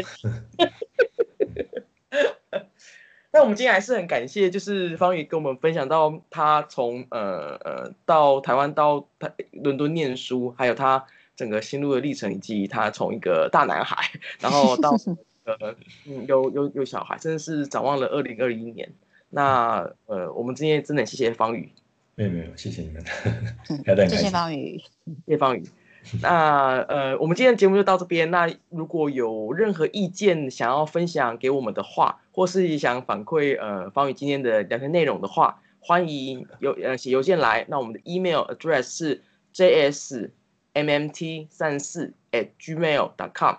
[3.33, 11.05] 那我们今天还是很感谢，就是方宇跟我们分享到他从呃呃到台湾到台伦敦念书，还有他
[11.35, 14.11] 整个心路的历程，以及他从一个大男孩，
[14.41, 14.91] 然后到
[15.45, 15.75] 呃
[16.05, 18.91] 嗯有有有小孩，真的是展望了二零二一年。
[19.29, 21.71] 那呃我们今天真的谢谢方宇，
[22.15, 23.01] 没有没有，谢谢你们，
[24.09, 24.77] 谢谢方宇，
[25.25, 25.63] 谢谢方宇。
[26.21, 28.31] 那呃，我们今天的节目就到这边。
[28.31, 37.65] 那如果有任何意见想要分享给我们的话，或是想反馈呃方宇今天的聊天内容的话，欢迎邮呃写邮件来。
[37.69, 39.23] 那我们的 email address 是
[39.53, 43.55] jsmmt 三四 at gmail dot com。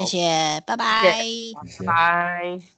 [0.00, 1.02] 谢谢，拜拜，
[1.78, 2.77] 拜拜。